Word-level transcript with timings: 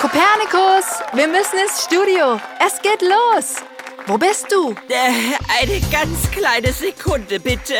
Kopernikus, 0.00 1.02
wir 1.12 1.28
müssen 1.28 1.58
ins 1.58 1.84
Studio. 1.84 2.40
Es 2.58 2.80
geht 2.80 3.02
los. 3.02 3.56
Wo 4.06 4.16
bist 4.16 4.46
du? 4.50 4.70
Äh, 4.88 5.36
eine 5.60 5.78
ganz 5.92 6.30
kleine 6.30 6.72
Sekunde, 6.72 7.38
bitte. 7.38 7.74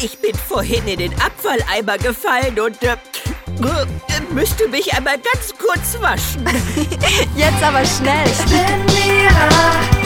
Ich 0.00 0.18
bin 0.20 0.34
vorhin 0.34 0.88
in 0.88 1.00
den 1.00 1.12
Abfalleimer 1.20 1.98
gefallen 1.98 2.58
und 2.58 2.82
äh, 2.82 2.96
müsste 4.30 4.68
mich 4.68 4.90
einmal 4.94 5.18
ganz 5.18 5.52
kurz 5.58 6.00
waschen. 6.00 6.46
Jetzt 7.36 7.62
aber 7.62 7.84
schnell. 7.84 8.26
Ich 8.26 8.44
bin 8.46 8.86
Mira. 8.86 9.99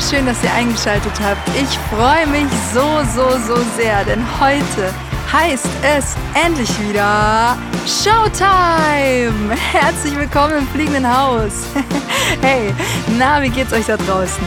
Schön, 0.00 0.26
dass 0.26 0.44
ihr 0.44 0.54
eingeschaltet 0.54 1.12
habt. 1.20 1.48
Ich 1.60 1.76
freue 1.90 2.24
mich 2.28 2.46
so, 2.72 3.02
so, 3.16 3.30
so 3.38 3.56
sehr, 3.76 4.04
denn 4.04 4.24
heute 4.40 4.94
heißt 5.32 5.66
es 5.82 6.14
endlich 6.34 6.70
wieder 6.88 7.58
Showtime. 7.84 9.56
Herzlich 9.72 10.16
willkommen 10.16 10.58
im 10.58 10.68
fliegenden 10.68 11.06
Haus. 11.06 11.64
Hey, 12.42 12.72
na, 13.18 13.42
wie 13.42 13.48
geht's 13.48 13.72
euch 13.72 13.86
da 13.86 13.96
draußen? 13.96 14.44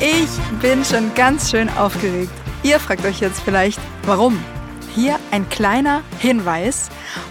Ich 0.00 0.30
bin 0.62 0.82
schon 0.82 1.12
ganz 1.14 1.50
schön 1.50 1.68
aufgeregt. 1.76 2.32
Ihr 2.62 2.80
fragt 2.80 3.04
euch 3.04 3.20
jetzt 3.20 3.42
vielleicht, 3.42 3.78
warum? 4.04 4.42
Hier 4.94 5.18
ein 5.30 5.46
kleiner 5.50 6.00
Hinweis. 6.20 6.88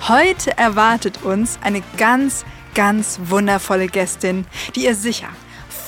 Heute 0.07 0.55
erwartet 0.55 1.23
uns 1.23 1.57
eine 1.63 1.81
ganz, 1.97 2.45
ganz 2.75 3.19
wundervolle 3.23 3.87
Gästin, 3.87 4.45
die 4.75 4.85
ihr 4.85 4.95
sicher 4.95 5.29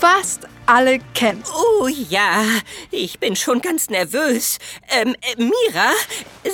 fast 0.02 0.48
alle 0.72 1.00
kennt. 1.14 1.46
Oh 1.54 1.88
ja, 1.88 2.46
ich 2.92 3.20
bin 3.20 3.36
schon 3.36 3.62
ganz 3.62 3.90
nervös. 3.90 4.58
Ähm, 4.88 5.16
äh, 5.22 5.36
Mira, 5.36 5.92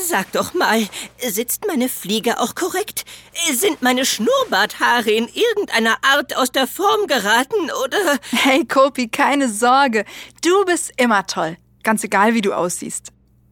sag 0.08 0.32
doch 0.32 0.56
mal, 0.56 0.88
sitzt 1.20 1.68
meine 1.68 1.88
Fliege 1.88 2.40
auch 2.40 2.56
korrekt? 2.56 3.06
Sind 3.54 3.84
meine 3.84 4.06
Schnurrbarthaare 4.06 5.12
in 5.12 5.28
irgendeiner 5.28 5.98
Art 6.02 6.36
aus 6.36 6.52
der 6.52 6.66
Form 6.66 7.06
geraten 7.06 7.70
oder... 7.86 8.18
Hey 8.32 8.66
Kopi, 8.66 9.08
keine 9.08 9.50
Sorge. 9.50 10.04
Du 10.44 10.66
bist 10.66 10.92
immer 10.98 11.28
toll. 11.28 11.58
Ganz 11.84 12.04
egal, 12.04 12.34
wie 12.34 12.42
du 12.42 12.54
aussiehst. 12.54 13.10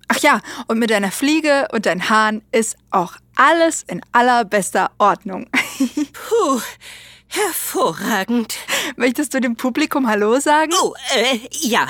Ach 0.08 0.18
ja, 0.20 0.42
und 0.66 0.80
mit 0.80 0.90
deiner 0.90 1.12
Fliege 1.12 1.68
und 1.74 1.86
deinen 1.86 2.10
Haaren 2.10 2.44
ist 2.52 2.76
auch 2.90 3.18
alles 3.36 3.84
in 3.84 4.02
allerbester 4.14 4.90
Ordnung. 4.98 5.48
Puh, 5.80 6.62
hervorragend. 7.36 8.56
Möchtest 8.96 9.34
du 9.34 9.42
dem 9.42 9.56
Publikum 9.56 10.08
Hallo 10.08 10.40
sagen? 10.40 10.72
Oh, 10.82 10.94
äh, 11.16 11.40
ja, 11.52 11.88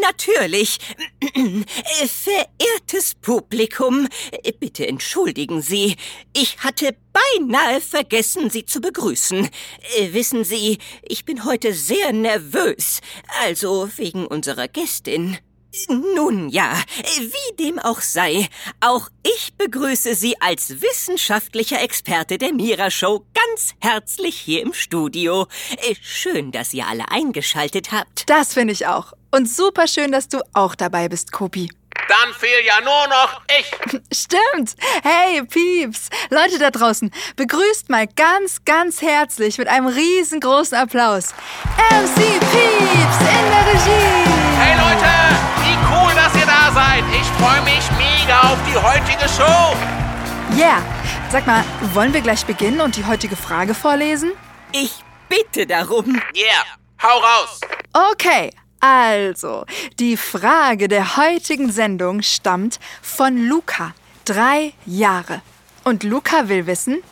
natürlich. 0.00 0.78
Äh, 1.20 2.06
Verehrtes 2.06 3.14
Publikum, 3.20 4.08
äh, 4.30 4.52
bitte 4.52 4.86
entschuldigen 4.86 5.62
Sie. 5.62 5.96
Ich 6.32 6.58
hatte 6.58 6.96
beinahe 7.12 7.80
vergessen, 7.80 8.50
Sie 8.50 8.64
zu 8.64 8.80
begrüßen. 8.80 9.48
Äh, 9.98 10.12
Wissen 10.12 10.44
Sie, 10.44 10.78
ich 11.02 11.24
bin 11.24 11.44
heute 11.44 11.72
sehr 11.72 12.12
nervös. 12.12 13.00
Also 13.42 13.88
wegen 13.96 14.26
unserer 14.26 14.68
Gästin. 14.68 15.38
Nun 15.88 16.48
ja, 16.50 16.74
wie 17.18 17.56
dem 17.56 17.78
auch 17.78 18.00
sei, 18.00 18.48
auch 18.80 19.08
ich 19.22 19.54
begrüße 19.56 20.14
Sie 20.14 20.38
als 20.40 20.82
wissenschaftlicher 20.82 21.80
Experte 21.80 22.36
der 22.36 22.52
Mira 22.52 22.90
Show 22.90 23.24
ganz 23.34 23.74
herzlich 23.80 24.36
hier 24.36 24.62
im 24.62 24.74
Studio. 24.74 25.46
Äh, 25.78 25.94
Schön, 26.02 26.52
dass 26.52 26.74
ihr 26.74 26.86
alle 26.86 27.10
eingeschaltet 27.10 27.90
habt. 27.90 28.28
Das 28.28 28.52
finde 28.54 28.74
ich 28.74 28.86
auch. 28.86 29.12
Und 29.30 29.48
super 29.48 29.88
schön, 29.88 30.12
dass 30.12 30.28
du 30.28 30.40
auch 30.52 30.74
dabei 30.74 31.08
bist, 31.08 31.32
Kopi. 31.32 31.70
Dann 32.08 32.34
fehl 32.34 32.66
ja 32.66 32.80
nur 32.82 33.08
noch 33.08 33.40
ich. 33.58 34.00
Stimmt. 34.18 34.74
Hey, 35.02 35.42
Pieps. 35.44 36.10
Leute 36.28 36.58
da 36.58 36.70
draußen, 36.70 37.10
begrüßt 37.36 37.88
mal 37.88 38.06
ganz, 38.06 38.64
ganz 38.64 39.00
herzlich 39.00 39.56
mit 39.56 39.68
einem 39.68 39.86
riesengroßen 39.86 40.76
Applaus. 40.76 41.30
MC 41.90 42.14
Pieps 42.16 43.20
in 43.20 43.50
der 43.50 43.66
Regie. 43.66 44.31
Seid. 46.82 47.04
Ich 47.20 47.28
freue 47.40 47.62
mich 47.62 47.84
mega 47.98 48.40
auf 48.40 48.58
die 48.68 48.76
heutige 48.76 49.28
Show. 49.28 49.76
Yeah. 50.56 50.82
Sag 51.30 51.46
mal, 51.46 51.64
wollen 51.94 52.12
wir 52.12 52.20
gleich 52.20 52.44
beginnen 52.44 52.80
und 52.80 52.96
die 52.96 53.04
heutige 53.04 53.36
Frage 53.36 53.74
vorlesen? 53.74 54.32
Ich 54.72 54.92
bitte 55.28 55.66
darum. 55.66 56.20
Yeah, 56.34 56.64
hau 57.02 57.18
raus. 57.18 57.60
Okay, 57.92 58.52
also, 58.80 59.64
die 59.98 60.16
Frage 60.16 60.88
der 60.88 61.16
heutigen 61.16 61.70
Sendung 61.72 62.22
stammt 62.22 62.80
von 63.00 63.48
Luca, 63.48 63.94
drei 64.24 64.72
Jahre. 64.84 65.40
Und 65.84 66.02
Luca 66.02 66.48
will 66.48 66.66
wissen, 66.66 67.02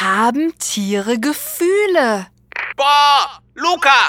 haben 0.00 0.58
Tiere 0.58 1.18
Gefühle? 1.18 2.26
Boah, 2.76 3.40
Luca, 3.54 4.00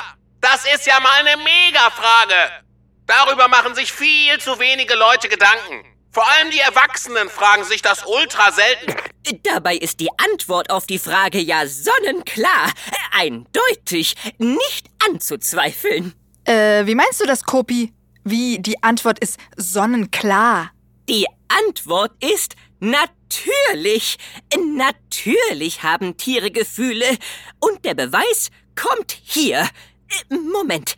das 0.41 0.65
ist 0.73 0.85
ja 0.85 0.99
mal 0.99 1.19
eine 1.19 1.37
Mega-Frage. 1.37 2.70
Darüber 3.05 3.47
machen 3.47 3.75
sich 3.75 3.91
viel 3.91 4.39
zu 4.39 4.59
wenige 4.59 4.95
Leute 4.95 5.27
Gedanken. 5.27 5.85
Vor 6.11 6.27
allem 6.27 6.51
die 6.51 6.59
Erwachsenen 6.59 7.29
fragen 7.29 7.63
sich 7.63 7.81
das 7.81 8.05
ultra 8.05 8.51
selten. 8.51 8.95
Dabei 9.43 9.75
ist 9.77 9.99
die 9.99 10.09
Antwort 10.31 10.69
auf 10.69 10.85
die 10.85 10.99
Frage 10.99 11.39
ja 11.39 11.65
sonnenklar, 11.67 12.71
eindeutig, 13.11 14.15
nicht 14.37 14.87
anzuzweifeln. 15.07 16.13
Äh, 16.45 16.85
wie 16.85 16.95
meinst 16.95 17.21
du 17.21 17.25
das, 17.25 17.43
Kopi? 17.43 17.93
Wie 18.23 18.59
die 18.59 18.81
Antwort 18.83 19.19
ist 19.19 19.37
sonnenklar. 19.55 20.71
Die 21.07 21.27
Antwort 21.47 22.11
ist 22.23 22.55
natürlich. 22.79 24.17
Natürlich 24.75 25.83
haben 25.83 26.17
Tiere 26.17 26.51
Gefühle. 26.51 27.17
Und 27.59 27.85
der 27.85 27.93
Beweis 27.93 28.49
kommt 28.75 29.17
hier. 29.23 29.61
Äh, 30.29 30.35
Moment. 30.35 30.95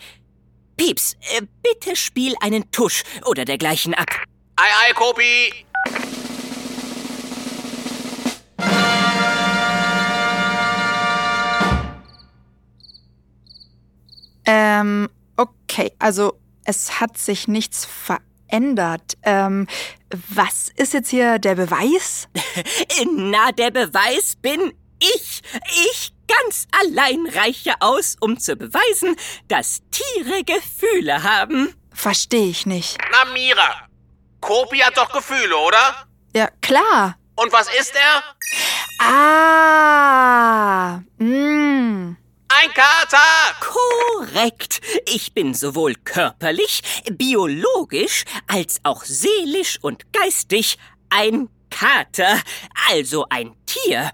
Pieps, 0.84 1.16
äh, 1.38 1.42
bitte 1.62 1.96
spiel 1.96 2.36
einen 2.42 2.70
Tusch 2.72 3.04
oder 3.26 3.46
dergleichen 3.46 3.94
ab. 3.94 4.10
Ei, 4.58 4.90
ei, 4.90 4.94
Kopi. 4.94 5.66
Ähm, 14.46 15.10
okay, 15.38 15.94
also 16.00 16.38
es 16.66 17.00
hat 17.00 17.18
sich 17.18 17.48
nichts 17.48 17.86
verändert. 17.86 19.18
Ähm, 19.24 19.68
was 20.10 20.70
ist 20.76 20.94
jetzt 20.94 21.10
hier 21.10 21.40
der 21.40 21.56
Beweis? 21.56 22.28
Na, 23.16 23.54
der 23.54 23.72
Beweis 23.72 24.36
bin 24.36 24.74
ich. 25.00 25.42
Ich 25.90 26.14
ganz 26.34 26.68
allein 26.72 27.26
reiche 27.28 27.74
aus, 27.80 28.16
um 28.20 28.40
zu 28.40 28.56
beweisen, 28.56 29.16
dass 29.48 29.82
Tiere 29.92 30.44
Gefühle 30.44 31.24
haben. 31.24 31.74
Verstehe 31.94 32.50
ich 32.50 32.66
nicht. 32.66 32.98
Na, 33.12 33.26
Mira. 33.32 33.88
Kopi 34.42 34.80
hat 34.80 34.98
doch 34.98 35.12
Gefühle, 35.12 35.56
oder? 35.56 36.08
Ja, 36.36 36.50
klar. 36.62 37.18
Und 37.36 37.52
was 37.54 37.68
ist 37.74 37.94
er? 37.96 38.24
Ah, 39.00 41.02
mm. 41.18 42.16
Ein 42.48 42.74
Kater. 42.74 43.18
Korrekt. 43.60 44.82
Ich 45.08 45.34
bin 45.34 45.54
sowohl 45.54 45.96
körperlich, 45.96 46.82
biologisch 47.12 48.26
als 48.48 48.80
auch 48.84 49.04
seelisch 49.04 49.80
und 49.82 50.12
geistig 50.14 50.78
ein 51.10 51.50
Kater, 51.70 52.40
also 52.92 53.26
ein 53.30 53.56
Tier. 53.66 54.12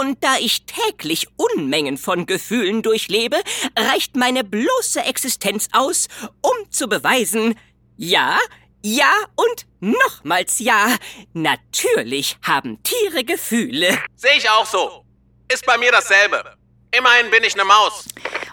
Und 0.00 0.24
da 0.24 0.38
ich 0.40 0.66
täglich 0.66 1.28
Unmengen 1.36 1.98
von 1.98 2.26
Gefühlen 2.26 2.82
durchlebe, 2.82 3.36
reicht 3.78 4.16
meine 4.16 4.42
bloße 4.42 5.00
Existenz 5.04 5.68
aus, 5.70 6.08
um 6.42 6.70
zu 6.70 6.88
beweisen, 6.88 7.54
ja, 7.96 8.36
ja 8.82 9.12
und 9.36 9.66
nochmals 9.78 10.58
ja, 10.58 10.96
natürlich 11.32 12.38
haben 12.42 12.82
Tiere 12.82 13.22
Gefühle. 13.22 13.96
Sehe 14.16 14.36
ich 14.36 14.50
auch 14.50 14.66
so. 14.66 15.04
Ist 15.52 15.64
bei 15.64 15.78
mir 15.78 15.92
dasselbe. 15.92 16.42
Immerhin 16.90 17.30
bin 17.30 17.44
ich 17.44 17.54
eine 17.54 17.64
Maus. 17.64 18.04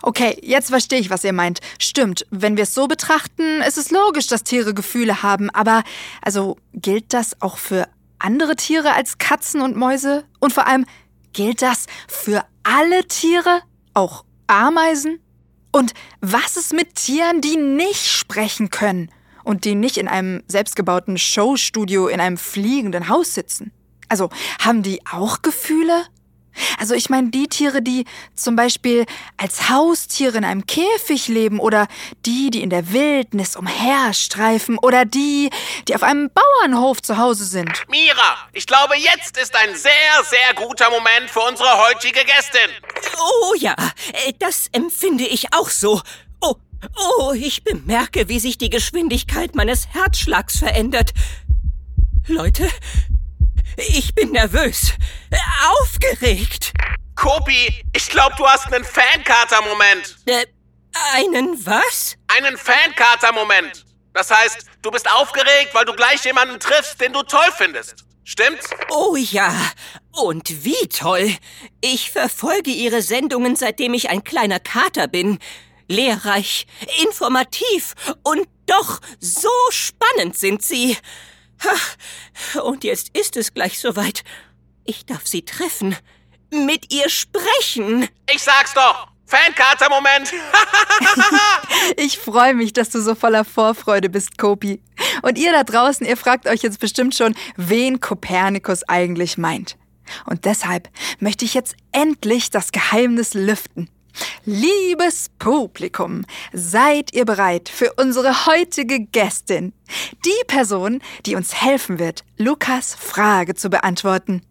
Okay, 0.03 0.37
jetzt 0.43 0.69
verstehe 0.69 0.99
ich, 0.99 1.09
was 1.09 1.23
ihr 1.23 1.33
meint. 1.33 1.59
Stimmt, 1.79 2.27
wenn 2.29 2.55
wir 2.55 2.63
es 2.63 2.75
so 2.75 2.87
betrachten, 2.87 3.61
ist 3.61 3.79
es 3.79 3.89
logisch, 3.89 4.27
dass 4.27 4.43
Tiere 4.43 4.75
Gefühle 4.75 5.23
haben. 5.23 5.49
Aber, 5.49 5.83
also, 6.21 6.57
gilt 6.73 7.13
das 7.13 7.41
auch 7.41 7.57
für 7.57 7.87
andere 8.19 8.55
Tiere 8.55 8.93
als 8.93 9.17
Katzen 9.17 9.61
und 9.61 9.75
Mäuse? 9.75 10.23
Und 10.39 10.53
vor 10.53 10.67
allem, 10.67 10.85
gilt 11.33 11.61
das 11.61 11.85
für 12.07 12.43
alle 12.63 13.07
Tiere? 13.07 13.61
Auch 13.93 14.25
Ameisen? 14.47 15.19
Und 15.71 15.93
was 16.19 16.57
ist 16.57 16.73
mit 16.73 16.95
Tieren, 16.95 17.41
die 17.41 17.57
nicht 17.57 18.07
sprechen 18.07 18.69
können 18.69 19.09
und 19.43 19.65
die 19.65 19.75
nicht 19.75 19.97
in 19.97 20.07
einem 20.07 20.43
selbstgebauten 20.47 21.17
Showstudio 21.17 22.07
in 22.07 22.19
einem 22.19 22.37
fliegenden 22.37 23.07
Haus 23.07 23.33
sitzen? 23.33 23.71
Also, 24.09 24.29
haben 24.59 24.83
die 24.83 24.99
auch 25.09 25.41
Gefühle? 25.41 26.03
Also 26.79 26.93
ich 26.93 27.09
meine 27.09 27.29
die 27.29 27.47
Tiere, 27.47 27.81
die 27.81 28.05
zum 28.35 28.55
Beispiel 28.55 29.05
als 29.37 29.69
Haustiere 29.69 30.37
in 30.37 30.45
einem 30.45 30.65
Käfig 30.65 31.27
leben 31.27 31.59
oder 31.59 31.87
die, 32.25 32.49
die 32.51 32.61
in 32.61 32.69
der 32.69 32.91
Wildnis 32.91 33.55
umherstreifen 33.55 34.77
oder 34.77 35.05
die, 35.05 35.49
die 35.87 35.95
auf 35.95 36.03
einem 36.03 36.29
Bauernhof 36.29 37.01
zu 37.01 37.17
Hause 37.17 37.45
sind. 37.45 37.69
Mira, 37.87 38.37
ich 38.53 38.67
glaube, 38.67 38.95
jetzt 38.97 39.37
ist 39.37 39.55
ein 39.55 39.75
sehr, 39.75 39.91
sehr 40.29 40.53
guter 40.55 40.89
Moment 40.89 41.29
für 41.29 41.41
unsere 41.41 41.69
heutige 41.87 42.23
Gästin. 42.25 42.69
Oh 43.19 43.53
ja, 43.57 43.75
äh, 44.25 44.33
das 44.39 44.67
empfinde 44.71 45.25
ich 45.25 45.53
auch 45.53 45.69
so. 45.69 46.01
Oh, 46.41 46.55
oh, 47.19 47.33
ich 47.33 47.63
bemerke, 47.63 48.27
wie 48.27 48.39
sich 48.39 48.57
die 48.57 48.69
Geschwindigkeit 48.69 49.55
meines 49.55 49.87
Herzschlags 49.89 50.57
verändert. 50.59 51.11
Leute, 52.27 52.69
ich 53.87 54.13
bin 54.13 54.31
nervös, 54.31 54.93
aufgeregt. 55.67 56.73
Kopi, 57.15 57.83
ich 57.93 58.09
glaube, 58.09 58.35
du 58.37 58.47
hast 58.47 58.71
einen 58.71 58.83
Fankater-Moment. 58.83 60.17
Äh, 60.25 60.45
einen 61.13 61.65
was? 61.65 62.15
Einen 62.27 62.57
Fankater-Moment. 62.57 63.85
Das 64.13 64.31
heißt, 64.31 64.65
du 64.81 64.91
bist 64.91 65.09
aufgeregt, 65.09 65.69
weil 65.73 65.85
du 65.85 65.93
gleich 65.93 66.23
jemanden 66.25 66.59
triffst, 66.59 66.99
den 66.99 67.13
du 67.13 67.23
toll 67.23 67.49
findest. 67.55 68.05
Stimmt's? 68.23 68.69
Oh 68.89 69.15
ja, 69.15 69.53
und 70.11 70.63
wie 70.63 70.87
toll. 70.87 71.35
Ich 71.81 72.11
verfolge 72.11 72.71
Ihre 72.71 73.01
Sendungen, 73.01 73.55
seitdem 73.55 73.93
ich 73.93 74.09
ein 74.09 74.23
kleiner 74.23 74.59
Kater 74.59 75.07
bin. 75.07 75.39
Lehrreich, 75.87 76.67
informativ 77.03 77.93
und 78.23 78.47
doch 78.65 78.99
so 79.19 79.49
spannend 79.69 80.37
sind 80.37 80.61
Sie. 80.61 80.97
Ha, 81.63 82.59
Und 82.61 82.83
jetzt 82.83 83.15
ist 83.17 83.37
es 83.37 83.53
gleich 83.53 83.79
soweit. 83.79 84.23
Ich 84.85 85.05
darf 85.05 85.27
Sie 85.27 85.43
treffen, 85.43 85.95
mit 86.51 86.93
ihr 86.93 87.09
sprechen. 87.09 88.07
Ich 88.33 88.41
sag's 88.41 88.73
doch. 88.73 89.07
Fankater-Moment. 89.25 90.33
Ich 91.97 92.17
freue 92.19 92.53
mich, 92.53 92.73
dass 92.73 92.89
du 92.89 93.01
so 93.01 93.15
voller 93.15 93.43
Vorfreude 93.43 94.09
bist, 94.09 94.37
Kopi. 94.37 94.81
Und 95.23 95.37
ihr 95.37 95.51
da 95.51 95.63
draußen, 95.63 96.05
ihr 96.05 96.17
fragt 96.17 96.47
euch 96.47 96.61
jetzt 96.61 96.79
bestimmt 96.79 97.15
schon, 97.15 97.35
wen 97.55 97.99
Kopernikus 97.99 98.83
eigentlich 98.87 99.37
meint. 99.37 99.77
Und 100.25 100.45
deshalb 100.45 100.89
möchte 101.19 101.45
ich 101.45 101.53
jetzt 101.53 101.75
endlich 101.91 102.49
das 102.49 102.71
Geheimnis 102.71 103.33
lüften. 103.33 103.89
Liebes 104.45 105.29
Publikum, 105.39 106.25
seid 106.53 107.13
ihr 107.13 107.25
bereit 107.25 107.69
für 107.69 107.93
unsere 107.93 108.45
heutige 108.45 108.99
Gästin? 108.99 109.73
Die 110.25 110.45
Person, 110.47 111.01
die 111.25 111.35
uns 111.35 111.61
helfen 111.61 111.99
wird, 111.99 112.23
Lukas 112.37 112.95
Frage 112.95 113.55
zu 113.55 113.69
beantworten. 113.69 114.41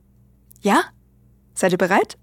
Ja? 0.60 0.84
Seid 1.54 1.72
ihr 1.72 1.78
bereit? 1.78 2.16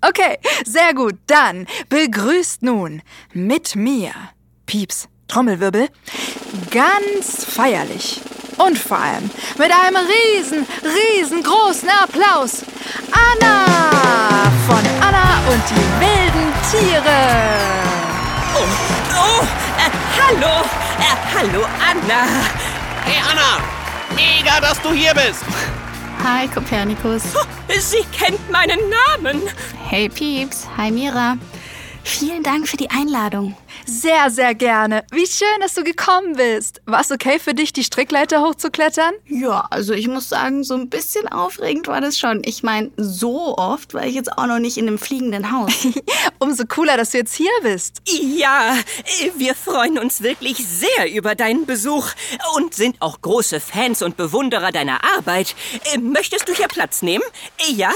Okay, 0.00 0.38
sehr 0.64 0.94
gut. 0.94 1.16
Dann 1.26 1.66
begrüßt 1.88 2.62
nun 2.62 3.02
mit 3.32 3.76
mir, 3.76 4.12
Pieps, 4.66 5.08
Trommelwirbel, 5.28 5.88
ganz 6.70 7.44
feierlich 7.44 8.20
und 8.58 8.78
vor 8.78 8.98
allem 8.98 9.30
mit 9.58 9.70
einem 9.70 9.96
riesen, 9.96 10.66
riesengroßen 10.82 11.88
Applaus 11.88 12.62
Anna 13.12 14.50
von 14.66 14.84
Anna 15.00 15.40
und 15.50 15.62
die 15.70 16.00
wilden 16.00 16.52
Tiere. 16.70 17.20
Oh, 18.56 18.66
oh, 19.12 19.42
äh, 19.78 19.90
hallo, 20.20 20.64
äh, 20.98 21.16
hallo 21.34 21.66
Anna. 21.80 22.26
Hey 23.04 23.20
Anna, 23.30 23.60
mega, 24.14 24.60
dass 24.60 24.80
du 24.80 24.92
hier 24.92 25.14
bist. 25.14 25.44
Hi 26.22 26.48
Kopernikus. 26.48 27.22
Sie 27.78 28.04
kennt 28.16 28.50
meinen 28.50 28.78
Namen. 28.88 29.42
Hey 29.88 30.08
Pieps. 30.08 30.66
Hi 30.76 30.90
Mira. 30.90 31.36
Vielen 32.06 32.42
Dank 32.42 32.68
für 32.68 32.76
die 32.76 32.90
Einladung. 32.90 33.56
Sehr, 33.86 34.30
sehr 34.30 34.54
gerne. 34.54 35.04
Wie 35.10 35.26
schön, 35.26 35.48
dass 35.60 35.74
du 35.74 35.82
gekommen 35.82 36.36
bist. 36.36 36.82
War 36.84 37.00
es 37.00 37.10
okay 37.10 37.38
für 37.38 37.54
dich, 37.54 37.72
die 37.72 37.82
Strickleiter 37.82 38.42
hochzuklettern? 38.42 39.14
Ja, 39.26 39.66
also 39.70 39.94
ich 39.94 40.06
muss 40.06 40.28
sagen, 40.28 40.64
so 40.64 40.74
ein 40.74 40.90
bisschen 40.90 41.26
aufregend 41.28 41.88
war 41.88 42.02
das 42.02 42.18
schon. 42.18 42.42
Ich 42.44 42.62
meine, 42.62 42.90
so 42.98 43.56
oft 43.56 43.94
war 43.94 44.06
ich 44.06 44.14
jetzt 44.14 44.36
auch 44.36 44.46
noch 44.46 44.58
nicht 44.58 44.76
in 44.76 44.86
einem 44.86 44.98
fliegenden 44.98 45.50
Haus. 45.50 45.72
Umso 46.38 46.64
cooler, 46.66 46.98
dass 46.98 47.10
du 47.10 47.18
jetzt 47.18 47.34
hier 47.34 47.50
bist. 47.62 48.02
Ja, 48.06 48.76
wir 49.36 49.54
freuen 49.54 49.98
uns 49.98 50.22
wirklich 50.22 50.58
sehr 50.58 51.10
über 51.10 51.34
deinen 51.34 51.64
Besuch 51.64 52.08
und 52.54 52.74
sind 52.74 53.00
auch 53.00 53.22
große 53.22 53.60
Fans 53.60 54.02
und 54.02 54.18
Bewunderer 54.18 54.72
deiner 54.72 55.02
Arbeit. 55.16 55.56
Äh, 55.92 55.98
Möchtest 55.98 56.48
du 56.48 56.52
hier 56.54 56.68
Platz 56.68 57.00
nehmen? 57.02 57.24
Äh, 57.66 57.72
Ja? 57.72 57.92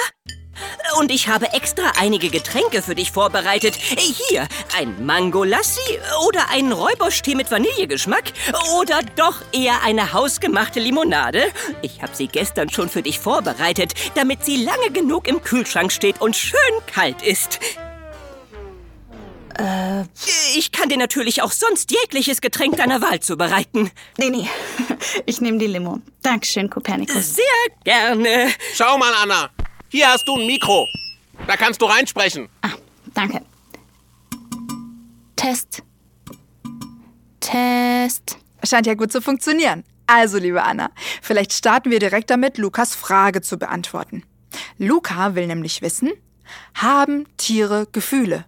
Und 0.98 1.10
ich 1.10 1.28
habe 1.28 1.52
extra 1.52 1.92
einige 1.98 2.30
Getränke 2.30 2.82
für 2.82 2.94
dich 2.94 3.12
vorbereitet. 3.12 3.74
Hier, 3.76 4.48
ein 4.76 5.04
Mangolassi 5.04 5.98
oder 6.26 6.50
ein 6.50 6.72
Räuberstee 6.72 7.34
mit 7.34 7.50
Vanillegeschmack 7.50 8.32
oder 8.78 9.00
doch 9.16 9.42
eher 9.52 9.82
eine 9.82 10.12
hausgemachte 10.12 10.80
Limonade. 10.80 11.44
Ich 11.82 12.02
habe 12.02 12.14
sie 12.14 12.28
gestern 12.28 12.70
schon 12.70 12.88
für 12.88 13.02
dich 13.02 13.18
vorbereitet, 13.18 13.94
damit 14.14 14.44
sie 14.44 14.56
lange 14.56 14.90
genug 14.90 15.28
im 15.28 15.42
Kühlschrank 15.42 15.92
steht 15.92 16.20
und 16.20 16.36
schön 16.36 16.58
kalt 16.92 17.22
ist. 17.22 17.60
Ich 20.56 20.70
kann 20.70 20.88
dir 20.88 20.98
natürlich 20.98 21.42
auch 21.42 21.50
sonst 21.50 21.90
jegliches 21.90 22.40
Getränk 22.40 22.76
deiner 22.76 23.02
Wahl 23.02 23.20
zubereiten. 23.20 23.90
nee, 24.16 24.30
nee. 24.30 24.48
Ich 25.26 25.40
nehme 25.40 25.58
die 25.58 25.66
Limo. 25.66 26.00
Dankeschön, 26.22 26.70
Kopernikus. 26.70 27.34
Sehr 27.34 27.44
gerne. 27.84 28.50
Schau 28.74 28.98
mal, 28.98 29.12
Anna. 29.22 29.50
Hier 29.90 30.08
hast 30.08 30.28
du 30.28 30.36
ein 30.36 30.46
Mikro. 30.46 30.86
Da 31.46 31.56
kannst 31.56 31.80
du 31.80 31.86
reinsprechen. 31.86 32.48
Ah, 32.60 32.72
danke. 33.14 33.40
Test. 35.34 35.82
Test. 37.40 38.36
Scheint 38.64 38.86
ja 38.86 38.94
gut 38.94 39.10
zu 39.10 39.22
funktionieren. 39.22 39.84
Also, 40.06 40.36
liebe 40.38 40.62
Anna, 40.62 40.90
vielleicht 41.22 41.52
starten 41.54 41.90
wir 41.90 42.00
direkt 42.00 42.28
damit, 42.28 42.58
Lukas 42.58 42.94
Frage 42.94 43.40
zu 43.40 43.56
beantworten. 43.56 44.24
Luca 44.76 45.34
will 45.34 45.46
nämlich 45.46 45.80
wissen, 45.80 46.12
haben 46.74 47.26
Tiere 47.38 47.86
Gefühle? 47.90 48.44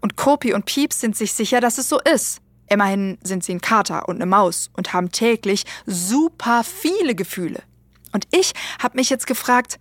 Und 0.00 0.16
Kopi 0.16 0.54
und 0.54 0.64
Pieps 0.64 1.00
sind 1.00 1.16
sich 1.16 1.32
sicher, 1.32 1.60
dass 1.60 1.78
es 1.78 1.88
so 1.88 2.00
ist. 2.00 2.40
Immerhin 2.68 3.18
sind 3.22 3.42
sie 3.42 3.54
ein 3.54 3.60
Kater 3.60 4.08
und 4.08 4.16
eine 4.16 4.26
Maus 4.26 4.70
und 4.74 4.92
haben 4.92 5.10
täglich 5.10 5.64
super 5.86 6.62
viele 6.62 7.14
Gefühle. 7.14 7.62
Und 8.12 8.26
ich 8.30 8.52
habe 8.80 8.96
mich 8.96 9.10
jetzt 9.10 9.26
gefragt, 9.26 9.78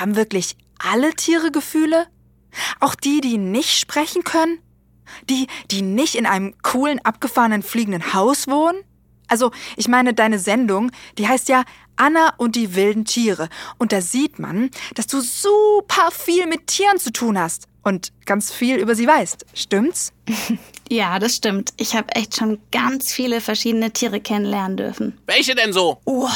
haben 0.00 0.16
wirklich 0.16 0.56
alle 0.78 1.14
Tiere 1.14 1.50
Gefühle? 1.50 2.06
Auch 2.80 2.94
die, 2.94 3.20
die 3.20 3.38
nicht 3.38 3.78
sprechen 3.78 4.24
können? 4.24 4.58
Die, 5.28 5.46
die 5.70 5.82
nicht 5.82 6.14
in 6.14 6.26
einem 6.26 6.54
coolen, 6.62 6.98
abgefahrenen, 7.04 7.62
fliegenden 7.62 8.14
Haus 8.14 8.48
wohnen? 8.48 8.78
Also, 9.28 9.52
ich 9.76 9.88
meine, 9.88 10.14
deine 10.14 10.38
Sendung, 10.38 10.90
die 11.18 11.28
heißt 11.28 11.48
ja 11.48 11.64
Anna 11.96 12.34
und 12.36 12.56
die 12.56 12.74
wilden 12.74 13.04
Tiere. 13.04 13.48
Und 13.78 13.92
da 13.92 14.00
sieht 14.00 14.38
man, 14.38 14.70
dass 14.94 15.06
du 15.06 15.20
super 15.20 16.10
viel 16.10 16.46
mit 16.46 16.66
Tieren 16.66 16.98
zu 16.98 17.12
tun 17.12 17.38
hast 17.38 17.68
und 17.82 18.12
ganz 18.26 18.52
viel 18.52 18.76
über 18.76 18.94
sie 18.94 19.06
weißt. 19.06 19.46
Stimmt's? 19.54 20.12
Ja, 20.90 21.18
das 21.18 21.36
stimmt. 21.36 21.72
Ich 21.78 21.96
habe 21.96 22.14
echt 22.14 22.36
schon 22.36 22.58
ganz 22.70 23.10
viele 23.10 23.40
verschiedene 23.40 23.90
Tiere 23.90 24.20
kennenlernen 24.20 24.76
dürfen. 24.76 25.18
Welche 25.24 25.54
denn 25.54 25.72
so? 25.72 25.98
Oh, 26.04 26.28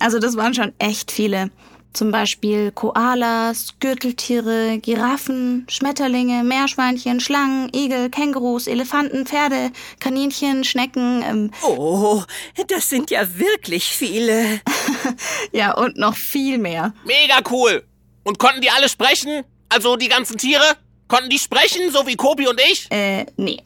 also 0.00 0.18
das 0.18 0.36
waren 0.36 0.52
schon 0.52 0.74
echt 0.78 1.10
viele. 1.10 1.50
Zum 1.92 2.12
Beispiel 2.12 2.70
Koalas, 2.70 3.74
Gürteltiere, 3.80 4.78
Giraffen, 4.78 5.66
Schmetterlinge, 5.68 6.44
Meerschweinchen, 6.44 7.18
Schlangen, 7.18 7.68
Igel, 7.74 8.10
Kängurus, 8.10 8.68
Elefanten, 8.68 9.26
Pferde, 9.26 9.72
Kaninchen, 9.98 10.62
Schnecken. 10.62 11.22
Ähm, 11.22 11.50
Oh, 11.62 12.22
das 12.68 12.88
sind 12.88 13.10
ja 13.10 13.22
wirklich 13.38 13.84
viele. 13.84 14.60
ja, 15.52 15.72
und 15.74 15.96
noch 15.96 16.14
viel 16.14 16.58
mehr. 16.58 16.94
Mega 17.04 17.40
cool. 17.50 17.82
Und 18.22 18.38
konnten 18.38 18.60
die 18.60 18.70
alle 18.70 18.88
sprechen? 18.88 19.42
Also 19.68 19.96
die 19.96 20.08
ganzen 20.08 20.38
Tiere? 20.38 20.76
Konnten 21.08 21.28
die 21.30 21.38
sprechen, 21.40 21.90
so 21.90 22.06
wie 22.06 22.14
Kobi 22.14 22.46
und 22.46 22.60
ich? 22.70 22.86
Äh, 22.92 23.26
nee. 23.36 23.58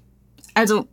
Also, 0.54 0.86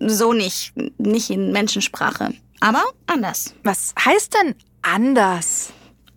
so 0.00 0.34
nicht. 0.34 0.74
Nicht 0.98 1.30
in 1.30 1.50
Menschensprache. 1.50 2.34
Aber 2.60 2.82
anders. 3.06 3.54
Was 3.64 3.94
heißt 4.04 4.34
denn 4.34 4.54
anders? 4.82 5.72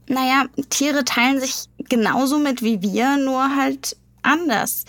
Naja, 0.08 0.46
Tiere 0.70 1.04
teilen 1.04 1.40
sich 1.40 1.66
genauso 1.90 2.38
mit 2.38 2.62
wie 2.62 2.82
wir, 2.82 3.18
nur 3.18 3.56
halt 3.56 3.98
anders. 4.22 4.86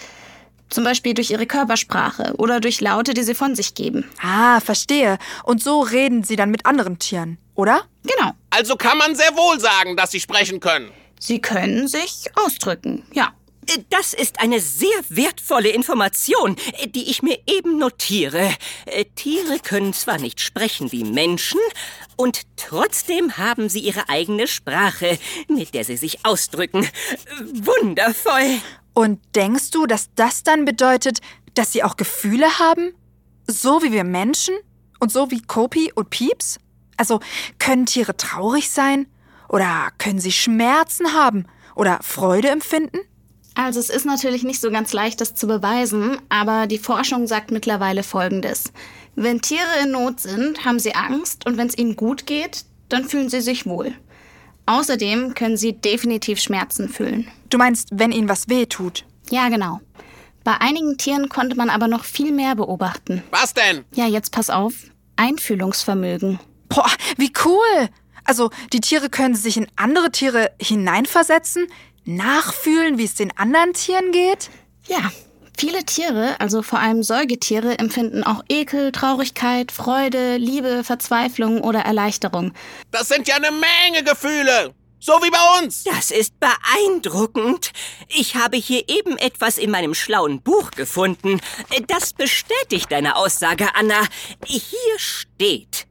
Zum 0.68 0.84
Beispiel 0.84 1.14
durch 1.14 1.30
ihre 1.30 1.46
Körpersprache 1.46 2.34
oder 2.38 2.60
durch 2.60 2.80
Laute, 2.80 3.14
die 3.14 3.22
sie 3.22 3.34
von 3.34 3.54
sich 3.54 3.74
geben. 3.74 4.04
Ah, 4.20 4.60
verstehe. 4.60 5.18
Und 5.44 5.62
so 5.62 5.80
reden 5.80 6.24
sie 6.24 6.36
dann 6.36 6.50
mit 6.50 6.66
anderen 6.66 6.98
Tieren, 6.98 7.38
oder? 7.54 7.82
Genau. 8.02 8.32
Also 8.50 8.76
kann 8.76 8.98
man 8.98 9.14
sehr 9.14 9.36
wohl 9.36 9.60
sagen, 9.60 9.96
dass 9.96 10.10
sie 10.10 10.20
sprechen 10.20 10.58
können. 10.58 10.90
Sie 11.20 11.40
können 11.40 11.88
sich 11.88 12.24
ausdrücken, 12.34 13.04
ja. 13.12 13.32
Das 13.90 14.14
ist 14.14 14.40
eine 14.40 14.60
sehr 14.60 14.98
wertvolle 15.08 15.70
Information, 15.70 16.56
die 16.94 17.10
ich 17.10 17.22
mir 17.22 17.38
eben 17.46 17.78
notiere. 17.78 18.50
Äh, 18.86 19.04
Tiere 19.16 19.58
können 19.58 19.92
zwar 19.92 20.18
nicht 20.18 20.40
sprechen 20.40 20.92
wie 20.92 21.04
Menschen, 21.04 21.60
und 22.16 22.42
trotzdem 22.56 23.36
haben 23.36 23.68
sie 23.68 23.80
ihre 23.80 24.08
eigene 24.08 24.46
Sprache, 24.46 25.18
mit 25.48 25.74
der 25.74 25.84
sie 25.84 25.96
sich 25.96 26.24
ausdrücken. 26.24 26.88
Wundervoll. 27.52 28.60
Und 28.94 29.20
denkst 29.34 29.70
du, 29.70 29.86
dass 29.86 30.08
das 30.14 30.42
dann 30.42 30.64
bedeutet, 30.64 31.20
dass 31.54 31.72
sie 31.72 31.84
auch 31.84 31.96
Gefühle 31.96 32.58
haben? 32.58 32.94
So 33.46 33.82
wie 33.82 33.92
wir 33.92 34.04
Menschen? 34.04 34.54
Und 34.98 35.12
so 35.12 35.30
wie 35.30 35.42
Kopi 35.42 35.92
und 35.94 36.08
Pieps? 36.08 36.58
Also 36.96 37.20
können 37.58 37.84
Tiere 37.84 38.16
traurig 38.16 38.70
sein? 38.70 39.06
Oder 39.50 39.90
können 39.98 40.18
sie 40.18 40.32
Schmerzen 40.32 41.12
haben? 41.12 41.46
Oder 41.74 41.98
Freude 42.02 42.48
empfinden? 42.48 42.98
Also 43.56 43.80
es 43.80 43.88
ist 43.88 44.04
natürlich 44.04 44.44
nicht 44.44 44.60
so 44.60 44.70
ganz 44.70 44.92
leicht, 44.92 45.20
das 45.22 45.34
zu 45.34 45.46
beweisen, 45.46 46.18
aber 46.28 46.66
die 46.66 46.78
Forschung 46.78 47.26
sagt 47.26 47.50
mittlerweile 47.50 48.02
Folgendes. 48.02 48.70
Wenn 49.14 49.40
Tiere 49.40 49.80
in 49.82 49.92
Not 49.92 50.20
sind, 50.20 50.66
haben 50.66 50.78
sie 50.78 50.94
Angst 50.94 51.46
und 51.46 51.56
wenn 51.56 51.66
es 51.66 51.78
ihnen 51.78 51.96
gut 51.96 52.26
geht, 52.26 52.66
dann 52.90 53.08
fühlen 53.08 53.30
sie 53.30 53.40
sich 53.40 53.64
wohl. 53.64 53.94
Außerdem 54.66 55.34
können 55.34 55.56
sie 55.56 55.72
definitiv 55.72 56.38
Schmerzen 56.38 56.90
fühlen. 56.90 57.28
Du 57.48 57.56
meinst, 57.56 57.88
wenn 57.92 58.12
ihnen 58.12 58.28
was 58.28 58.50
weh 58.50 58.66
tut? 58.66 59.06
Ja, 59.30 59.48
genau. 59.48 59.80
Bei 60.44 60.60
einigen 60.60 60.98
Tieren 60.98 61.30
konnte 61.30 61.56
man 61.56 61.70
aber 61.70 61.88
noch 61.88 62.04
viel 62.04 62.32
mehr 62.32 62.56
beobachten. 62.56 63.22
Was 63.30 63.54
denn? 63.54 63.86
Ja, 63.94 64.06
jetzt 64.06 64.32
pass 64.32 64.50
auf. 64.50 64.74
Einfühlungsvermögen. 65.16 66.38
Boah, 66.68 66.90
wie 67.16 67.32
cool! 67.46 67.88
Also, 68.24 68.50
die 68.72 68.80
Tiere 68.80 69.08
können 69.08 69.34
sich 69.34 69.56
in 69.56 69.68
andere 69.76 70.10
Tiere 70.10 70.50
hineinversetzen, 70.60 71.68
nachfühlen, 72.06 72.98
wie 72.98 73.04
es 73.04 73.14
den 73.14 73.36
anderen 73.36 73.72
Tieren 73.74 74.12
geht? 74.12 74.50
Ja, 74.86 75.10
viele 75.58 75.84
Tiere, 75.84 76.40
also 76.40 76.62
vor 76.62 76.78
allem 76.78 77.02
Säugetiere, 77.02 77.78
empfinden 77.78 78.22
auch 78.24 78.42
Ekel, 78.48 78.92
Traurigkeit, 78.92 79.72
Freude, 79.72 80.36
Liebe, 80.36 80.84
Verzweiflung 80.84 81.62
oder 81.62 81.80
Erleichterung. 81.80 82.52
Das 82.90 83.08
sind 83.08 83.28
ja 83.28 83.36
eine 83.36 83.50
Menge 83.50 84.04
Gefühle. 84.04 84.74
So 84.98 85.12
wie 85.22 85.30
bei 85.30 85.62
uns. 85.62 85.84
Das 85.84 86.10
ist 86.10 86.34
beeindruckend. 86.40 87.72
Ich 88.08 88.34
habe 88.34 88.56
hier 88.56 88.88
eben 88.88 89.18
etwas 89.18 89.58
in 89.58 89.70
meinem 89.70 89.94
schlauen 89.94 90.40
Buch 90.40 90.70
gefunden. 90.70 91.40
Das 91.86 92.12
bestätigt 92.12 92.90
deine 92.90 93.16
Aussage, 93.16 93.68
Anna. 93.74 94.00
Hier 94.46 94.98
steht. 94.98 95.86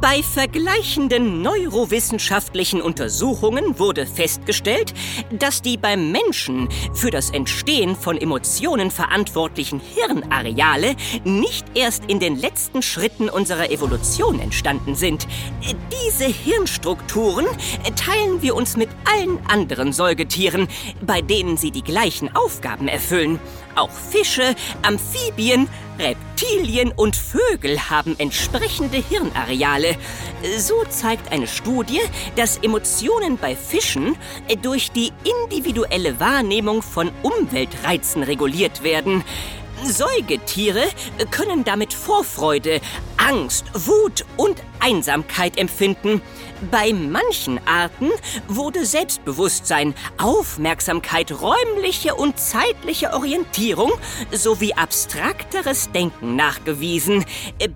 Bei 0.00 0.22
vergleichenden 0.22 1.42
neurowissenschaftlichen 1.42 2.80
Untersuchungen 2.80 3.78
wurde 3.78 4.06
festgestellt, 4.06 4.94
dass 5.38 5.60
die 5.60 5.76
beim 5.76 6.10
Menschen 6.10 6.70
für 6.94 7.10
das 7.10 7.28
Entstehen 7.28 7.94
von 7.94 8.16
Emotionen 8.16 8.90
verantwortlichen 8.90 9.82
Hirnareale 9.94 10.96
nicht 11.24 11.66
erst 11.74 12.06
in 12.06 12.20
den 12.20 12.36
letzten 12.36 12.80
Schritten 12.80 13.28
unserer 13.28 13.70
Evolution 13.70 14.40
entstanden 14.40 14.94
sind. 14.94 15.28
Diese 16.08 16.24
Hirnstrukturen 16.24 17.44
teilen 17.94 18.40
wir 18.40 18.54
uns 18.54 18.78
mit 18.78 18.88
allen 19.04 19.44
anderen 19.46 19.92
Säugetieren, 19.92 20.68
bei 21.02 21.20
denen 21.20 21.58
sie 21.58 21.70
die 21.70 21.84
gleichen 21.84 22.34
Aufgaben 22.34 22.88
erfüllen. 22.88 23.38
Auch 23.74 23.90
Fische, 23.90 24.54
Amphibien, 24.82 25.68
Reptilien 25.98 26.92
und 26.92 27.16
Vögel 27.16 27.90
haben 27.90 28.14
entsprechende 28.18 28.96
Hirnareale. 28.98 29.96
So 30.58 30.84
zeigt 30.88 31.32
eine 31.32 31.46
Studie, 31.46 32.00
dass 32.36 32.58
Emotionen 32.58 33.38
bei 33.38 33.56
Fischen 33.56 34.16
durch 34.62 34.90
die 34.90 35.12
individuelle 35.24 36.18
Wahrnehmung 36.20 36.82
von 36.82 37.10
Umweltreizen 37.22 38.22
reguliert 38.22 38.82
werden. 38.82 39.24
Säugetiere 39.84 40.84
können 41.30 41.64
damit 41.64 41.92
Vorfreude, 41.92 42.80
Angst, 43.16 43.64
Wut 43.74 44.24
und 44.36 44.62
Einsamkeit 44.80 45.56
empfinden. 45.58 46.20
Bei 46.70 46.92
manchen 46.92 47.60
Arten 47.66 48.10
wurde 48.48 48.84
Selbstbewusstsein, 48.84 49.94
Aufmerksamkeit, 50.18 51.32
räumliche 51.40 52.14
und 52.14 52.38
zeitliche 52.38 53.12
Orientierung 53.12 53.92
sowie 54.32 54.74
abstrakteres 54.74 55.90
Denken 55.92 56.36
nachgewiesen. 56.36 57.24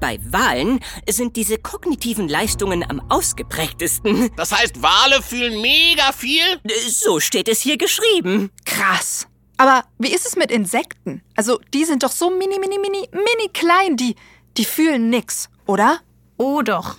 Bei 0.01 0.19
Walen 0.25 0.81
sind 1.09 1.37
diese 1.37 1.59
kognitiven 1.59 2.29
Leistungen 2.29 2.89
am 2.89 3.01
ausgeprägtesten. 3.11 4.31
Das 4.37 4.53
heißt, 4.53 4.83
Wale 4.83 5.23
fühlen 5.23 5.61
mega 5.61 6.13
viel? 6.13 6.43
So 6.89 7.21
steht 7.21 7.49
es 7.49 7.61
hier 7.61 7.77
geschrieben. 7.77 8.51
Krass. 8.65 9.27
Aber 9.57 9.85
wie 9.99 10.13
ist 10.13 10.27
es 10.27 10.37
mit 10.37 10.51
Insekten? 10.51 11.23
Also, 11.35 11.61
die 11.73 11.85
sind 11.85 12.03
doch 12.03 12.13
so 12.13 12.31
mini, 12.31 12.59
mini, 12.59 12.79
mini, 12.79 13.09
mini 13.13 13.49
klein, 13.53 13.97
die, 13.97 14.17
die 14.57 14.65
fühlen 14.65 15.09
nix, 15.11 15.49
oder? 15.67 16.01
Oh 16.37 16.63
doch. 16.63 16.97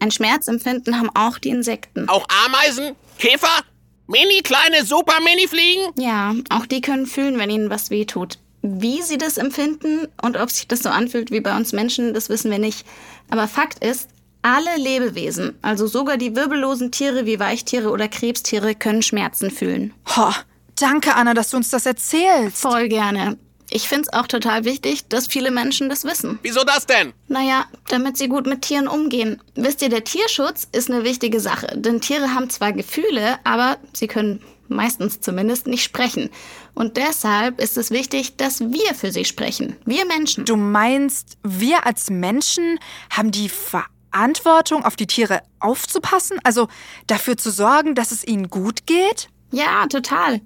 Ein 0.00 0.10
Schmerzempfinden 0.10 0.98
haben 0.98 1.10
auch 1.14 1.38
die 1.38 1.50
Insekten. 1.50 2.08
Auch 2.08 2.26
Ameisen? 2.46 2.96
Käfer? 3.18 3.62
Mini 4.06 4.42
kleine 4.42 4.84
super 4.84 5.18
mini 5.20 5.48
fliegen? 5.48 5.92
Ja, 5.96 6.34
auch 6.50 6.66
die 6.66 6.82
können 6.82 7.06
fühlen, 7.06 7.38
wenn 7.38 7.48
ihnen 7.48 7.70
was 7.70 7.90
wehtut. 7.90 8.38
Wie 8.60 9.02
sie 9.02 9.16
das 9.16 9.38
empfinden 9.38 10.08
und 10.20 10.36
ob 10.36 10.50
sich 10.50 10.68
das 10.68 10.80
so 10.80 10.88
anfühlt 10.88 11.30
wie 11.30 11.40
bei 11.40 11.56
uns 11.56 11.72
Menschen, 11.72 12.12
das 12.12 12.28
wissen 12.28 12.50
wir 12.50 12.58
nicht. 12.58 12.86
Aber 13.30 13.48
Fakt 13.48 13.82
ist, 13.84 14.08
alle 14.42 14.76
Lebewesen, 14.76 15.56
also 15.62 15.86
sogar 15.86 16.18
die 16.18 16.36
wirbellosen 16.36 16.90
Tiere 16.92 17.24
wie 17.24 17.40
Weichtiere 17.40 17.90
oder 17.90 18.08
Krebstiere, 18.08 18.74
können 18.74 19.00
Schmerzen 19.00 19.50
fühlen. 19.50 19.94
Ho, 20.16 20.32
danke, 20.76 21.14
Anna, 21.14 21.34
dass 21.34 21.50
du 21.50 21.56
uns 21.56 21.70
das 21.70 21.86
erzählst. 21.86 22.58
Voll 22.58 22.88
gerne. 22.88 23.38
Ich 23.70 23.88
finde 23.88 24.02
es 24.02 24.12
auch 24.12 24.26
total 24.26 24.64
wichtig, 24.64 25.08
dass 25.08 25.26
viele 25.26 25.50
Menschen 25.50 25.88
das 25.88 26.04
wissen. 26.04 26.38
Wieso 26.42 26.64
das 26.64 26.86
denn? 26.86 27.12
Naja, 27.28 27.64
damit 27.88 28.16
sie 28.16 28.28
gut 28.28 28.46
mit 28.46 28.62
Tieren 28.62 28.86
umgehen. 28.86 29.42
Wisst 29.54 29.82
ihr, 29.82 29.88
der 29.88 30.04
Tierschutz 30.04 30.68
ist 30.70 30.90
eine 30.90 31.02
wichtige 31.02 31.40
Sache. 31.40 31.66
Denn 31.74 32.00
Tiere 32.00 32.34
haben 32.34 32.50
zwar 32.50 32.72
Gefühle, 32.72 33.38
aber 33.44 33.78
sie 33.92 34.06
können 34.06 34.40
meistens 34.68 35.20
zumindest 35.20 35.66
nicht 35.66 35.82
sprechen. 35.82 36.30
Und 36.74 36.96
deshalb 36.96 37.60
ist 37.60 37.76
es 37.76 37.90
wichtig, 37.90 38.36
dass 38.36 38.60
wir 38.60 38.94
für 38.94 39.12
sie 39.12 39.24
sprechen. 39.24 39.76
Wir 39.84 40.04
Menschen. 40.06 40.44
Du 40.44 40.56
meinst, 40.56 41.38
wir 41.42 41.86
als 41.86 42.10
Menschen 42.10 42.78
haben 43.10 43.30
die 43.30 43.48
Verantwortung, 43.48 44.84
auf 44.84 44.96
die 44.96 45.06
Tiere 45.06 45.42
aufzupassen? 45.58 46.38
Also 46.44 46.68
dafür 47.06 47.36
zu 47.36 47.50
sorgen, 47.50 47.94
dass 47.94 48.10
es 48.10 48.24
ihnen 48.26 48.50
gut 48.50 48.86
geht? 48.86 49.28
Ja, 49.52 49.86
total. 49.86 50.40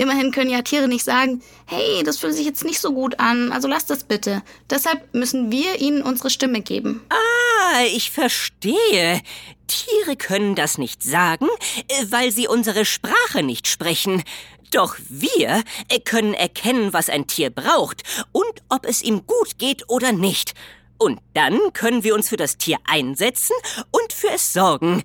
Immerhin 0.00 0.32
können 0.32 0.50
ja 0.50 0.62
Tiere 0.62 0.88
nicht 0.88 1.04
sagen, 1.04 1.42
hey, 1.66 2.02
das 2.02 2.16
fühlt 2.16 2.34
sich 2.34 2.46
jetzt 2.46 2.64
nicht 2.64 2.80
so 2.80 2.94
gut 2.94 3.20
an, 3.20 3.52
also 3.52 3.68
lass 3.68 3.84
das 3.84 4.04
bitte. 4.04 4.42
Deshalb 4.70 5.12
müssen 5.14 5.52
wir 5.52 5.78
ihnen 5.78 6.00
unsere 6.00 6.30
Stimme 6.30 6.62
geben. 6.62 7.02
Ah, 7.10 7.82
ich 7.84 8.10
verstehe. 8.10 9.20
Tiere 9.66 10.16
können 10.16 10.54
das 10.54 10.78
nicht 10.78 11.02
sagen, 11.02 11.46
äh, 11.88 12.06
weil 12.08 12.32
sie 12.32 12.48
unsere 12.48 12.86
Sprache 12.86 13.42
nicht 13.42 13.68
sprechen. 13.68 14.22
Doch 14.70 14.96
wir 15.08 15.62
äh, 15.88 16.00
können 16.00 16.32
erkennen, 16.32 16.94
was 16.94 17.10
ein 17.10 17.26
Tier 17.26 17.50
braucht 17.50 18.02
und 18.32 18.62
ob 18.70 18.86
es 18.86 19.02
ihm 19.02 19.26
gut 19.26 19.58
geht 19.58 19.88
oder 19.90 20.12
nicht. 20.12 20.54
Und 20.96 21.20
dann 21.34 21.58
können 21.72 22.04
wir 22.04 22.14
uns 22.14 22.30
für 22.30 22.36
das 22.36 22.56
Tier 22.56 22.78
einsetzen 22.84 23.54
und 23.90 24.12
für 24.12 24.30
es 24.30 24.54
sorgen. 24.54 25.02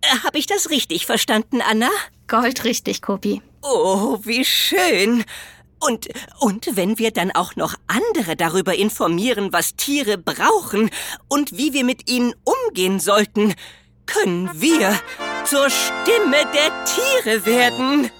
Äh, 0.00 0.18
Habe 0.24 0.38
ich 0.38 0.46
das 0.46 0.70
richtig 0.70 1.04
verstanden, 1.04 1.60
Anna? 1.60 1.90
Goldrichtig, 2.28 3.02
Kopi. 3.02 3.42
Oh, 3.62 4.18
wie 4.22 4.44
schön. 4.44 5.24
Und, 5.80 6.08
und 6.40 6.76
wenn 6.76 6.98
wir 6.98 7.10
dann 7.10 7.30
auch 7.30 7.56
noch 7.56 7.74
andere 7.86 8.36
darüber 8.36 8.74
informieren, 8.74 9.52
was 9.52 9.76
Tiere 9.76 10.18
brauchen 10.18 10.90
und 11.28 11.56
wie 11.56 11.72
wir 11.72 11.84
mit 11.84 12.10
ihnen 12.10 12.34
umgehen 12.44 13.00
sollten, 13.00 13.54
können 14.06 14.50
wir 14.54 14.98
zur 15.44 15.68
Stimme 15.70 16.44
der 16.52 16.84
Tiere 16.84 17.46
werden. 17.46 18.10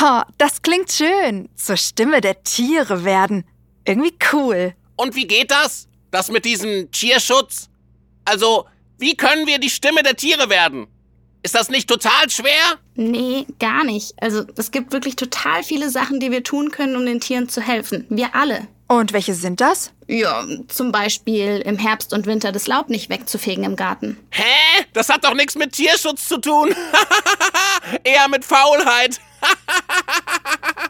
Oh, 0.00 0.22
das 0.38 0.62
klingt 0.62 0.92
schön. 0.92 1.48
Zur 1.56 1.76
Stimme 1.76 2.20
der 2.20 2.42
Tiere 2.42 3.04
werden. 3.04 3.44
Irgendwie 3.84 4.14
cool. 4.32 4.74
Und 4.96 5.14
wie 5.14 5.26
geht 5.26 5.50
das? 5.50 5.88
Das 6.10 6.30
mit 6.30 6.44
diesem 6.44 6.90
Tierschutz? 6.90 7.68
Also, 8.24 8.66
wie 8.98 9.16
können 9.16 9.46
wir 9.46 9.58
die 9.58 9.70
Stimme 9.70 10.02
der 10.02 10.16
Tiere 10.16 10.48
werden? 10.48 10.86
Ist 11.42 11.54
das 11.54 11.70
nicht 11.70 11.88
total 11.88 12.28
schwer? 12.28 12.78
Nee, 12.94 13.46
gar 13.58 13.84
nicht. 13.84 14.12
Also 14.20 14.44
es 14.56 14.70
gibt 14.70 14.92
wirklich 14.92 15.16
total 15.16 15.62
viele 15.62 15.88
Sachen, 15.90 16.20
die 16.20 16.30
wir 16.30 16.44
tun 16.44 16.70
können, 16.70 16.96
um 16.96 17.06
den 17.06 17.20
Tieren 17.20 17.48
zu 17.48 17.62
helfen. 17.62 18.06
Wir 18.10 18.34
alle. 18.34 18.68
Und 18.88 19.12
welche 19.12 19.34
sind 19.34 19.60
das? 19.60 19.92
Ja, 20.08 20.44
zum 20.66 20.90
Beispiel 20.90 21.62
im 21.64 21.78
Herbst 21.78 22.12
und 22.12 22.26
Winter 22.26 22.50
das 22.50 22.66
Laub 22.66 22.88
nicht 22.88 23.08
wegzufegen 23.08 23.64
im 23.64 23.76
Garten. 23.76 24.18
Hä? 24.30 24.84
Das 24.92 25.08
hat 25.08 25.24
doch 25.24 25.34
nichts 25.34 25.54
mit 25.54 25.72
Tierschutz 25.72 26.26
zu 26.26 26.38
tun. 26.38 26.74
Eher 28.04 28.28
mit 28.28 28.44
Faulheit. 28.44 29.20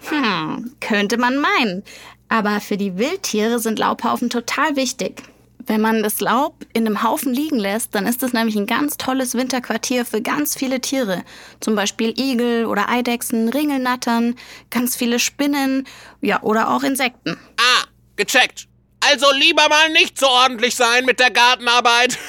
Hm, 0.09 0.75
könnte 0.81 1.19
man 1.19 1.37
meinen. 1.37 1.85
Aber 2.29 2.61
für 2.61 2.77
die 2.77 2.97
Wildtiere 2.97 3.61
sind 3.61 3.79
Laubhaufen 3.79 4.29
total 4.29 4.75
wichtig. 4.75 5.23
Wenn 5.71 5.83
man 5.83 6.03
das 6.03 6.19
Laub 6.21 6.67
in 6.73 6.85
einem 6.85 7.05
Haufen 7.05 7.33
liegen 7.33 7.57
lässt, 7.57 7.95
dann 7.95 8.05
ist 8.05 8.25
es 8.25 8.33
nämlich 8.33 8.57
ein 8.57 8.67
ganz 8.67 8.97
tolles 8.97 9.37
Winterquartier 9.37 10.05
für 10.05 10.21
ganz 10.21 10.57
viele 10.57 10.81
Tiere. 10.81 11.23
Zum 11.61 11.77
Beispiel 11.77 12.13
Igel 12.19 12.67
oder 12.67 12.89
Eidechsen, 12.89 13.49
Ringelnattern, 13.49 14.35
ganz 14.71 14.97
viele 14.97 15.21
Spinnen, 15.21 15.87
ja, 16.23 16.43
oder 16.43 16.71
auch 16.71 16.83
Insekten. 16.83 17.39
Ah, 17.57 17.85
gecheckt. 18.17 18.67
Also 18.99 19.27
lieber 19.33 19.69
mal 19.69 19.91
nicht 19.91 20.19
so 20.19 20.27
ordentlich 20.27 20.75
sein 20.75 21.05
mit 21.05 21.21
der 21.21 21.31
Gartenarbeit. 21.31 22.19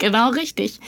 Genau 0.00 0.30
richtig. 0.30 0.78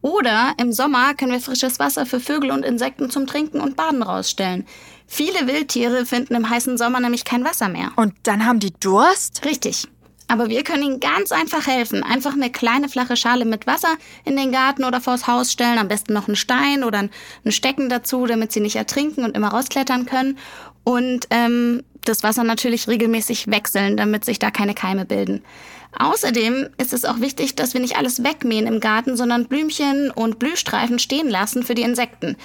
Oder 0.00 0.54
im 0.58 0.72
Sommer 0.72 1.14
können 1.14 1.32
wir 1.32 1.40
frisches 1.40 1.80
Wasser 1.80 2.06
für 2.06 2.20
Vögel 2.20 2.52
und 2.52 2.64
Insekten 2.64 3.10
zum 3.10 3.26
Trinken 3.26 3.60
und 3.60 3.74
Baden 3.74 4.02
rausstellen. 4.02 4.64
Viele 5.08 5.48
Wildtiere 5.48 6.06
finden 6.06 6.36
im 6.36 6.48
heißen 6.48 6.78
Sommer 6.78 7.00
nämlich 7.00 7.24
kein 7.24 7.44
Wasser 7.44 7.68
mehr. 7.68 7.90
Und 7.96 8.14
dann 8.22 8.46
haben 8.46 8.60
die 8.60 8.72
Durst? 8.78 9.44
Richtig. 9.44 9.88
Aber 10.30 10.48
wir 10.48 10.62
können 10.62 10.84
ihnen 10.84 11.00
ganz 11.00 11.32
einfach 11.32 11.66
helfen. 11.66 12.04
Einfach 12.04 12.34
eine 12.34 12.50
kleine 12.50 12.88
flache 12.88 13.16
Schale 13.16 13.44
mit 13.44 13.66
Wasser 13.66 13.96
in 14.24 14.36
den 14.36 14.52
Garten 14.52 14.84
oder 14.84 15.00
vors 15.00 15.26
Haus 15.26 15.50
stellen. 15.50 15.78
Am 15.78 15.88
besten 15.88 16.12
noch 16.12 16.28
einen 16.28 16.36
Stein 16.36 16.84
oder 16.84 16.98
ein 16.98 17.10
ein 17.44 17.52
Stecken 17.52 17.88
dazu, 17.88 18.26
damit 18.26 18.52
sie 18.52 18.60
nicht 18.60 18.76
ertrinken 18.76 19.24
und 19.24 19.36
immer 19.36 19.48
rausklettern 19.48 20.06
können. 20.06 20.38
Und 20.84 21.26
ähm, 21.30 21.82
das 22.04 22.22
Wasser 22.22 22.44
natürlich 22.44 22.86
regelmäßig 22.86 23.48
wechseln, 23.48 23.96
damit 23.96 24.24
sich 24.24 24.38
da 24.38 24.50
keine 24.50 24.74
Keime 24.74 25.04
bilden. 25.04 25.42
Außerdem 25.98 26.68
ist 26.78 26.92
es 26.92 27.04
auch 27.04 27.20
wichtig, 27.20 27.56
dass 27.56 27.74
wir 27.74 27.80
nicht 27.80 27.96
alles 27.96 28.22
wegmähen 28.22 28.68
im 28.68 28.78
Garten, 28.78 29.16
sondern 29.16 29.48
Blümchen 29.48 30.12
und 30.12 30.38
Blühstreifen 30.38 31.00
stehen 31.00 31.28
lassen 31.28 31.64
für 31.64 31.74
die 31.74 31.82
Insekten. 31.82 32.36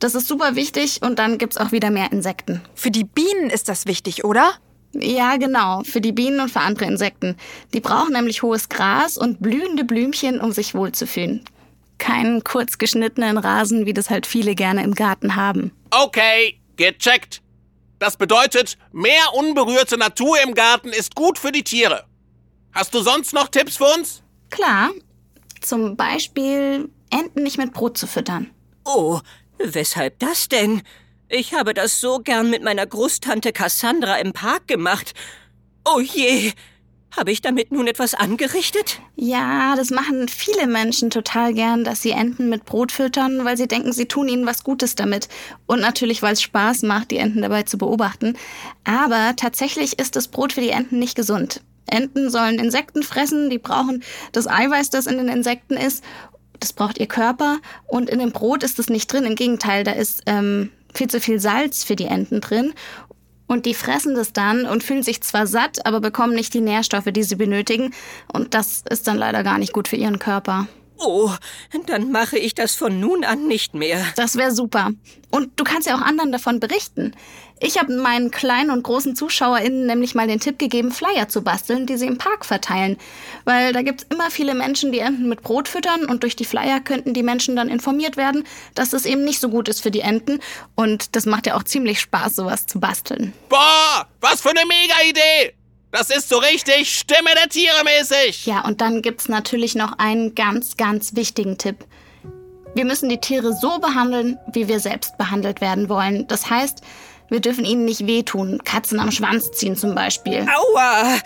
Das 0.00 0.16
ist 0.16 0.26
super 0.26 0.56
wichtig 0.56 1.00
und 1.02 1.18
dann 1.20 1.38
gibt's 1.38 1.56
auch 1.56 1.70
wieder 1.70 1.90
mehr 1.90 2.10
Insekten. 2.10 2.60
Für 2.74 2.90
die 2.90 3.04
Bienen 3.04 3.50
ist 3.50 3.68
das 3.68 3.86
wichtig, 3.86 4.24
oder? 4.24 4.54
Ja, 4.92 5.36
genau, 5.36 5.82
für 5.84 6.00
die 6.00 6.12
Bienen 6.12 6.40
und 6.40 6.50
für 6.50 6.60
andere 6.60 6.86
Insekten. 6.86 7.36
Die 7.74 7.80
brauchen 7.80 8.12
nämlich 8.12 8.42
hohes 8.42 8.68
Gras 8.68 9.16
und 9.16 9.40
blühende 9.40 9.84
Blümchen, 9.84 10.40
um 10.40 10.52
sich 10.52 10.74
wohlzufühlen. 10.74 11.44
Keinen 11.98 12.42
kurz 12.44 12.78
geschnittenen 12.78 13.38
Rasen, 13.38 13.86
wie 13.86 13.92
das 13.92 14.08
halt 14.08 14.26
viele 14.26 14.54
gerne 14.54 14.82
im 14.84 14.94
Garten 14.94 15.36
haben. 15.36 15.72
Okay, 15.90 16.58
gecheckt. 16.76 17.42
Das 17.98 18.16
bedeutet, 18.16 18.78
mehr 18.92 19.34
unberührte 19.34 19.98
Natur 19.98 20.40
im 20.42 20.54
Garten 20.54 20.88
ist 20.88 21.14
gut 21.14 21.38
für 21.38 21.52
die 21.52 21.64
Tiere. 21.64 22.04
Hast 22.72 22.94
du 22.94 23.00
sonst 23.00 23.32
noch 23.34 23.48
Tipps 23.48 23.76
für 23.76 23.92
uns? 23.96 24.22
Klar, 24.50 24.90
zum 25.60 25.96
Beispiel 25.96 26.88
Enten 27.10 27.42
nicht 27.42 27.58
mit 27.58 27.72
Brot 27.72 27.98
zu 27.98 28.06
füttern. 28.06 28.50
Oh, 28.84 29.20
weshalb 29.58 30.18
das 30.18 30.48
denn? 30.48 30.82
Ich 31.30 31.52
habe 31.52 31.74
das 31.74 32.00
so 32.00 32.20
gern 32.20 32.48
mit 32.48 32.62
meiner 32.62 32.86
Großtante 32.86 33.52
Cassandra 33.52 34.16
im 34.16 34.32
Park 34.32 34.66
gemacht. 34.66 35.12
Oh 35.84 36.00
je, 36.00 36.52
habe 37.14 37.30
ich 37.30 37.42
damit 37.42 37.70
nun 37.70 37.86
etwas 37.86 38.14
angerichtet? 38.14 39.00
Ja, 39.14 39.76
das 39.76 39.90
machen 39.90 40.28
viele 40.28 40.66
Menschen 40.66 41.10
total 41.10 41.52
gern, 41.52 41.84
dass 41.84 42.00
sie 42.00 42.12
Enten 42.12 42.48
mit 42.48 42.64
Brot 42.64 42.92
füttern, 42.92 43.44
weil 43.44 43.58
sie 43.58 43.68
denken, 43.68 43.92
sie 43.92 44.06
tun 44.06 44.26
ihnen 44.26 44.46
was 44.46 44.64
Gutes 44.64 44.94
damit. 44.94 45.28
Und 45.66 45.80
natürlich, 45.80 46.22
weil 46.22 46.32
es 46.32 46.40
Spaß 46.40 46.80
macht, 46.84 47.10
die 47.10 47.18
Enten 47.18 47.42
dabei 47.42 47.64
zu 47.64 47.76
beobachten. 47.76 48.38
Aber 48.84 49.34
tatsächlich 49.36 49.98
ist 49.98 50.16
das 50.16 50.28
Brot 50.28 50.54
für 50.54 50.62
die 50.62 50.70
Enten 50.70 50.98
nicht 50.98 51.14
gesund. 51.14 51.60
Enten 51.84 52.30
sollen 52.30 52.58
Insekten 52.58 53.02
fressen, 53.02 53.50
die 53.50 53.58
brauchen 53.58 54.02
das 54.32 54.46
Eiweiß, 54.46 54.88
das 54.88 55.06
in 55.06 55.18
den 55.18 55.28
Insekten 55.28 55.74
ist. 55.74 56.02
Das 56.58 56.72
braucht 56.72 56.96
ihr 56.96 57.06
Körper. 57.06 57.58
Und 57.86 58.08
in 58.08 58.18
dem 58.18 58.32
Brot 58.32 58.62
ist 58.62 58.78
es 58.78 58.88
nicht 58.88 59.12
drin. 59.12 59.24
Im 59.24 59.34
Gegenteil, 59.34 59.84
da 59.84 59.92
ist 59.92 60.22
ähm, 60.24 60.70
viel 60.94 61.08
zu 61.08 61.20
viel 61.20 61.40
Salz 61.40 61.84
für 61.84 61.96
die 61.96 62.06
Enten 62.06 62.40
drin. 62.40 62.72
Und 63.46 63.64
die 63.64 63.74
fressen 63.74 64.14
das 64.14 64.34
dann 64.34 64.66
und 64.66 64.84
fühlen 64.84 65.02
sich 65.02 65.22
zwar 65.22 65.46
satt, 65.46 65.86
aber 65.86 66.00
bekommen 66.00 66.34
nicht 66.34 66.52
die 66.52 66.60
Nährstoffe, 66.60 67.08
die 67.10 67.22
sie 67.22 67.36
benötigen. 67.36 67.94
Und 68.30 68.52
das 68.54 68.84
ist 68.90 69.06
dann 69.06 69.16
leider 69.16 69.42
gar 69.42 69.58
nicht 69.58 69.72
gut 69.72 69.88
für 69.88 69.96
ihren 69.96 70.18
Körper. 70.18 70.68
Oh, 70.98 71.30
dann 71.86 72.10
mache 72.10 72.38
ich 72.38 72.54
das 72.54 72.74
von 72.74 72.98
nun 72.98 73.24
an 73.24 73.46
nicht 73.46 73.74
mehr. 73.74 74.04
Das 74.16 74.36
wäre 74.36 74.52
super. 74.52 74.90
Und 75.30 75.50
du 75.56 75.64
kannst 75.64 75.86
ja 75.86 75.94
auch 75.96 76.00
anderen 76.00 76.32
davon 76.32 76.58
berichten. 76.58 77.14
Ich 77.60 77.78
habe 77.78 77.92
meinen 77.96 78.30
kleinen 78.30 78.70
und 78.70 78.82
großen 78.82 79.16
ZuschauerInnen 79.16 79.86
nämlich 79.86 80.14
mal 80.14 80.26
den 80.26 80.40
Tipp 80.40 80.58
gegeben, 80.58 80.92
Flyer 80.92 81.28
zu 81.28 81.42
basteln, 81.42 81.86
die 81.86 81.96
sie 81.96 82.06
im 82.06 82.18
Park 82.18 82.44
verteilen. 82.44 82.96
Weil 83.44 83.72
da 83.72 83.82
gibt's 83.82 84.06
immer 84.10 84.30
viele 84.30 84.54
Menschen, 84.54 84.92
die 84.92 85.00
Enten 85.00 85.28
mit 85.28 85.42
Brot 85.42 85.68
füttern 85.68 86.04
und 86.06 86.22
durch 86.22 86.36
die 86.36 86.44
Flyer 86.44 86.80
könnten 86.80 87.14
die 87.14 87.22
Menschen 87.22 87.56
dann 87.56 87.68
informiert 87.68 88.16
werden, 88.16 88.44
dass 88.74 88.92
es 88.92 89.06
eben 89.06 89.24
nicht 89.24 89.40
so 89.40 89.48
gut 89.48 89.68
ist 89.68 89.82
für 89.82 89.90
die 89.90 90.00
Enten. 90.00 90.40
Und 90.76 91.16
das 91.16 91.26
macht 91.26 91.46
ja 91.46 91.56
auch 91.56 91.64
ziemlich 91.64 92.00
Spaß, 92.00 92.36
sowas 92.36 92.66
zu 92.66 92.80
basteln. 92.80 93.32
Boah, 93.48 94.06
was 94.20 94.40
für 94.40 94.50
eine 94.50 94.64
Mega-Idee! 94.66 95.57
Das 95.90 96.10
ist 96.10 96.28
so 96.28 96.36
richtig 96.36 96.98
Stimme 96.98 97.30
der 97.34 97.48
Tiere 97.48 97.82
mäßig. 97.82 98.44
Ja, 98.44 98.60
und 98.64 98.80
dann 98.80 99.00
gibt's 99.00 99.28
natürlich 99.28 99.74
noch 99.74 99.98
einen 99.98 100.34
ganz, 100.34 100.76
ganz 100.76 101.16
wichtigen 101.16 101.56
Tipp. 101.56 101.86
Wir 102.74 102.84
müssen 102.84 103.08
die 103.08 103.20
Tiere 103.20 103.54
so 103.54 103.78
behandeln, 103.78 104.38
wie 104.52 104.68
wir 104.68 104.80
selbst 104.80 105.16
behandelt 105.16 105.60
werden 105.62 105.88
wollen. 105.88 106.26
Das 106.28 106.50
heißt, 106.50 106.82
wir 107.30 107.40
dürfen 107.40 107.64
ihnen 107.64 107.86
nicht 107.86 108.06
wehtun, 108.06 108.62
Katzen 108.64 109.00
am 109.00 109.10
Schwanz 109.10 109.50
ziehen 109.52 109.76
zum 109.76 109.94
Beispiel. 109.94 110.46
Aua! 110.48 111.18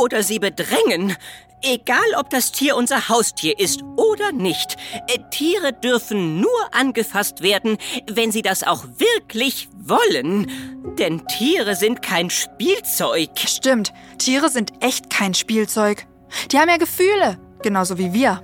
Oder 0.00 0.22
sie 0.22 0.38
bedrängen. 0.38 1.16
Egal, 1.62 2.14
ob 2.16 2.30
das 2.30 2.52
Tier 2.52 2.76
unser 2.76 3.08
Haustier 3.08 3.58
ist 3.58 3.82
oder 3.96 4.32
nicht. 4.32 4.76
äh, 5.08 5.18
Tiere 5.30 5.72
dürfen 5.72 6.40
nur 6.40 6.50
angefasst 6.72 7.42
werden, 7.42 7.78
wenn 8.08 8.30
sie 8.30 8.42
das 8.42 8.62
auch 8.62 8.84
wirklich 8.96 9.68
wollen. 9.76 10.50
Denn 10.98 11.26
Tiere 11.26 11.74
sind 11.74 12.00
kein 12.02 12.30
Spielzeug. 12.30 13.30
Stimmt, 13.36 13.92
Tiere 14.18 14.50
sind 14.50 14.72
echt 14.80 15.10
kein 15.10 15.34
Spielzeug. 15.34 16.06
Die 16.52 16.58
haben 16.58 16.68
ja 16.68 16.76
Gefühle, 16.76 17.38
genauso 17.62 17.98
wie 17.98 18.12
wir. 18.12 18.42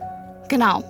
Genau. 0.49 0.83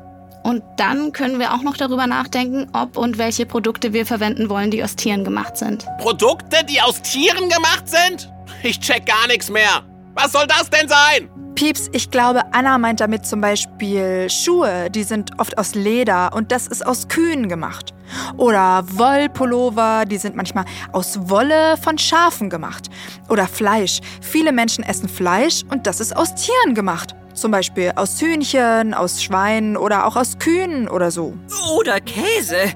Und 0.44 0.62
dann 0.76 1.12
können 1.12 1.38
wir 1.38 1.54
auch 1.54 1.62
noch 1.62 1.76
darüber 1.76 2.06
nachdenken, 2.06 2.68
ob 2.74 2.96
und 2.98 3.16
welche 3.16 3.46
Produkte 3.46 3.92
wir 3.92 4.04
verwenden 4.04 4.48
wollen, 4.50 4.70
die 4.70 4.84
aus 4.84 4.94
Tieren 4.94 5.24
gemacht 5.24 5.56
sind. 5.56 5.86
Produkte, 5.98 6.64
die 6.64 6.80
aus 6.80 7.00
Tieren 7.02 7.48
gemacht 7.48 7.88
sind? 7.88 8.30
Ich 8.62 8.78
check 8.80 9.06
gar 9.06 9.26
nichts 9.26 9.50
mehr. 9.50 9.82
Was 10.14 10.32
soll 10.32 10.46
das 10.46 10.70
denn 10.70 10.88
sein? 10.88 11.30
Pieps, 11.54 11.88
ich 11.92 12.10
glaube, 12.10 12.42
Anna 12.52 12.78
meint 12.78 13.00
damit 13.00 13.26
zum 13.26 13.40
Beispiel 13.40 14.28
Schuhe, 14.28 14.90
die 14.90 15.04
sind 15.04 15.38
oft 15.38 15.56
aus 15.56 15.74
Leder 15.74 16.32
und 16.34 16.50
das 16.50 16.66
ist 16.66 16.84
aus 16.84 17.06
Kühen 17.08 17.48
gemacht. 17.48 17.94
Oder 18.36 18.84
Wollpullover, 18.90 20.04
die 20.04 20.16
sind 20.16 20.34
manchmal 20.34 20.64
aus 20.92 21.28
Wolle 21.28 21.76
von 21.76 21.96
Schafen 21.96 22.50
gemacht. 22.50 22.88
Oder 23.28 23.46
Fleisch. 23.46 24.00
Viele 24.20 24.52
Menschen 24.52 24.82
essen 24.84 25.08
Fleisch 25.08 25.62
und 25.70 25.86
das 25.86 26.00
ist 26.00 26.16
aus 26.16 26.34
Tieren 26.34 26.74
gemacht. 26.74 27.14
Zum 27.34 27.50
Beispiel 27.50 27.92
aus 27.96 28.20
Hühnchen, 28.20 28.94
aus 28.94 29.22
Schweinen 29.22 29.76
oder 29.76 30.06
auch 30.06 30.16
aus 30.16 30.38
Kühen 30.38 30.88
oder 30.88 31.10
so. 31.10 31.34
Oder 31.76 32.00
Käse. 32.00 32.72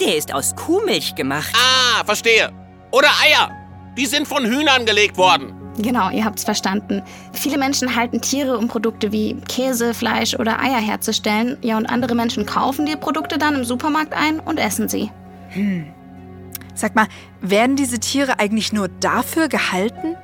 Der 0.00 0.16
ist 0.16 0.32
aus 0.34 0.54
Kuhmilch 0.56 1.14
gemacht. 1.14 1.52
Ah, 1.54 2.04
verstehe. 2.04 2.50
Oder 2.90 3.08
Eier. 3.22 3.50
Die 3.96 4.06
sind 4.06 4.26
von 4.26 4.44
Hühnern 4.44 4.84
gelegt 4.86 5.16
worden. 5.16 5.61
Genau, 5.78 6.10
ihr 6.10 6.24
habt's 6.24 6.44
verstanden. 6.44 7.02
Viele 7.32 7.56
Menschen 7.56 7.96
halten 7.96 8.20
Tiere, 8.20 8.58
um 8.58 8.68
Produkte 8.68 9.10
wie 9.10 9.34
Käse, 9.48 9.94
Fleisch 9.94 10.34
oder 10.34 10.60
Eier 10.60 10.80
herzustellen. 10.80 11.56
Ja, 11.62 11.78
und 11.78 11.86
andere 11.86 12.14
Menschen 12.14 12.44
kaufen 12.44 12.84
die 12.84 12.96
Produkte 12.96 13.38
dann 13.38 13.54
im 13.54 13.64
Supermarkt 13.64 14.12
ein 14.12 14.38
und 14.38 14.58
essen 14.58 14.88
sie. 14.88 15.10
Sag 16.74 16.94
mal, 16.94 17.06
werden 17.40 17.76
diese 17.76 17.98
Tiere 17.98 18.38
eigentlich 18.38 18.72
nur 18.72 18.88
dafür 18.88 19.48
gehalten? 19.48 20.16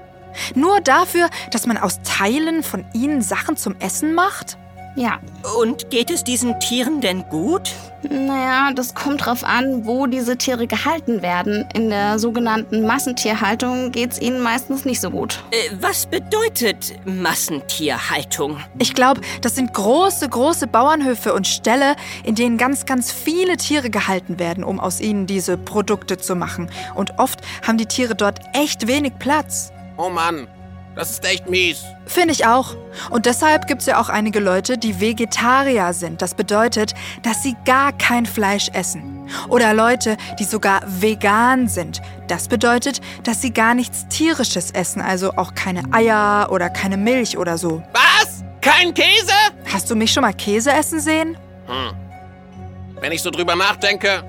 Nur 0.54 0.80
dafür, 0.80 1.28
dass 1.50 1.66
man 1.66 1.78
aus 1.78 2.00
Teilen 2.02 2.62
von 2.62 2.84
ihnen 2.92 3.22
Sachen 3.22 3.56
zum 3.56 3.74
Essen 3.80 4.14
macht? 4.14 4.58
Ja, 4.98 5.20
Und 5.60 5.90
geht 5.90 6.10
es 6.10 6.24
diesen 6.24 6.58
Tieren 6.58 7.00
denn 7.00 7.22
gut? 7.28 7.72
naja, 8.02 8.70
das 8.74 8.94
kommt 8.94 9.26
drauf 9.26 9.42
an, 9.42 9.84
wo 9.84 10.06
diese 10.06 10.36
Tiere 10.36 10.66
gehalten 10.68 11.20
werden. 11.20 11.68
In 11.74 11.90
der 11.90 12.18
sogenannten 12.20 12.86
Massentierhaltung 12.86 13.90
geht's 13.90 14.20
ihnen 14.20 14.40
meistens 14.40 14.84
nicht 14.84 15.00
so 15.00 15.10
gut. 15.10 15.42
Äh, 15.50 15.70
was 15.80 16.06
bedeutet 16.06 16.94
Massentierhaltung? 17.04 18.58
Ich 18.78 18.94
glaube, 18.94 19.20
das 19.40 19.56
sind 19.56 19.72
große, 19.74 20.28
große 20.28 20.66
Bauernhöfe 20.68 21.34
und 21.34 21.46
Ställe, 21.48 21.96
in 22.24 22.34
denen 22.36 22.56
ganz, 22.56 22.86
ganz 22.86 23.10
viele 23.12 23.56
Tiere 23.56 23.90
gehalten 23.90 24.38
werden, 24.38 24.62
um 24.64 24.78
aus 24.80 25.00
ihnen 25.00 25.26
diese 25.26 25.56
Produkte 25.56 26.18
zu 26.18 26.36
machen. 26.36 26.70
Und 26.94 27.18
oft 27.18 27.40
haben 27.66 27.78
die 27.78 27.86
Tiere 27.86 28.14
dort 28.14 28.40
echt 28.52 28.86
wenig 28.86 29.12
Platz. 29.18 29.72
Oh 29.96 30.08
Mann, 30.08 30.46
das 30.98 31.10
ist 31.10 31.24
echt 31.24 31.48
mies. 31.48 31.84
Finde 32.06 32.32
ich 32.32 32.44
auch. 32.44 32.74
Und 33.08 33.26
deshalb 33.26 33.68
gibt 33.68 33.82
es 33.82 33.86
ja 33.86 34.00
auch 34.00 34.08
einige 34.08 34.40
Leute, 34.40 34.76
die 34.76 35.00
Vegetarier 35.00 35.92
sind. 35.92 36.20
Das 36.22 36.34
bedeutet, 36.34 36.92
dass 37.22 37.44
sie 37.44 37.54
gar 37.64 37.92
kein 37.92 38.26
Fleisch 38.26 38.68
essen. 38.72 39.30
Oder 39.48 39.74
Leute, 39.74 40.16
die 40.40 40.44
sogar 40.44 40.82
vegan 40.84 41.68
sind. 41.68 42.02
Das 42.26 42.48
bedeutet, 42.48 43.00
dass 43.22 43.40
sie 43.40 43.52
gar 43.52 43.76
nichts 43.76 44.08
Tierisches 44.08 44.72
essen, 44.72 45.00
also 45.00 45.34
auch 45.36 45.54
keine 45.54 45.84
Eier 45.92 46.48
oder 46.50 46.68
keine 46.68 46.96
Milch 46.96 47.38
oder 47.38 47.58
so. 47.58 47.80
Was? 47.92 48.42
Kein 48.60 48.92
Käse? 48.92 49.32
Hast 49.72 49.88
du 49.88 49.94
mich 49.94 50.12
schon 50.12 50.22
mal 50.22 50.34
Käse 50.34 50.72
essen 50.72 50.98
sehen? 50.98 51.36
Wenn 53.00 53.12
ich 53.12 53.22
so 53.22 53.30
drüber 53.30 53.54
nachdenke, 53.54 54.24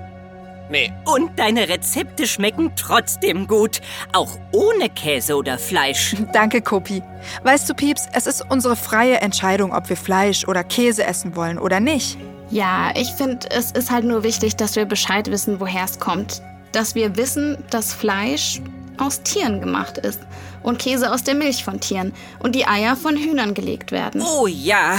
Nee. 0.70 0.92
Und 1.04 1.36
deine 1.38 1.68
Rezepte 1.68 2.26
schmecken 2.26 2.72
trotzdem 2.76 3.48
gut, 3.48 3.80
auch 4.12 4.38
ohne 4.52 4.88
Käse 4.88 5.36
oder 5.36 5.58
Fleisch. 5.58 6.14
Danke, 6.32 6.62
Kopi. 6.62 7.02
Weißt 7.42 7.68
du, 7.68 7.74
Pieps, 7.74 8.08
es 8.12 8.26
ist 8.26 8.44
unsere 8.48 8.76
freie 8.76 9.20
Entscheidung, 9.20 9.74
ob 9.74 9.88
wir 9.88 9.96
Fleisch 9.96 10.46
oder 10.46 10.62
Käse 10.62 11.04
essen 11.04 11.34
wollen 11.34 11.58
oder 11.58 11.80
nicht. 11.80 12.16
Ja, 12.50 12.92
ich 12.94 13.10
finde, 13.10 13.48
es 13.50 13.72
ist 13.72 13.90
halt 13.90 14.04
nur 14.04 14.22
wichtig, 14.22 14.56
dass 14.56 14.76
wir 14.76 14.84
Bescheid 14.84 15.30
wissen, 15.30 15.60
woher 15.60 15.84
es 15.84 15.98
kommt. 15.98 16.40
Dass 16.72 16.94
wir 16.94 17.16
wissen, 17.16 17.58
dass 17.70 17.92
Fleisch 17.92 18.60
aus 18.96 19.22
Tieren 19.22 19.60
gemacht 19.60 19.98
ist 19.98 20.20
und 20.62 20.78
Käse 20.78 21.12
aus 21.12 21.24
der 21.24 21.34
Milch 21.34 21.64
von 21.64 21.80
Tieren 21.80 22.12
und 22.38 22.54
die 22.54 22.66
Eier 22.66 22.96
von 22.96 23.16
Hühnern 23.16 23.54
gelegt 23.54 23.92
werden. 23.92 24.22
Oh 24.22 24.46
ja, 24.46 24.98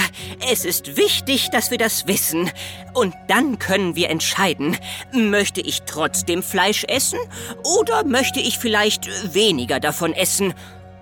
es 0.52 0.66
ist 0.66 0.98
wichtig, 0.98 1.50
dass 1.52 1.72
wir 1.72 1.78
das 1.78 2.08
wissen. 2.08 2.50
Und 2.94 3.14
dann 3.28 3.60
können 3.60 3.96
wir 3.96 4.10
entscheiden, 4.10 4.78
möchte 5.14 5.62
ich 5.62 5.84
trotzdem 5.84 6.44
Fleisch 6.44 6.84
essen 6.86 7.20
oder 7.64 8.04
möchte 8.04 8.40
ich 8.40 8.58
vielleicht 8.58 9.34
weniger 9.34 9.80
davon 9.80 10.14
essen? 10.14 10.54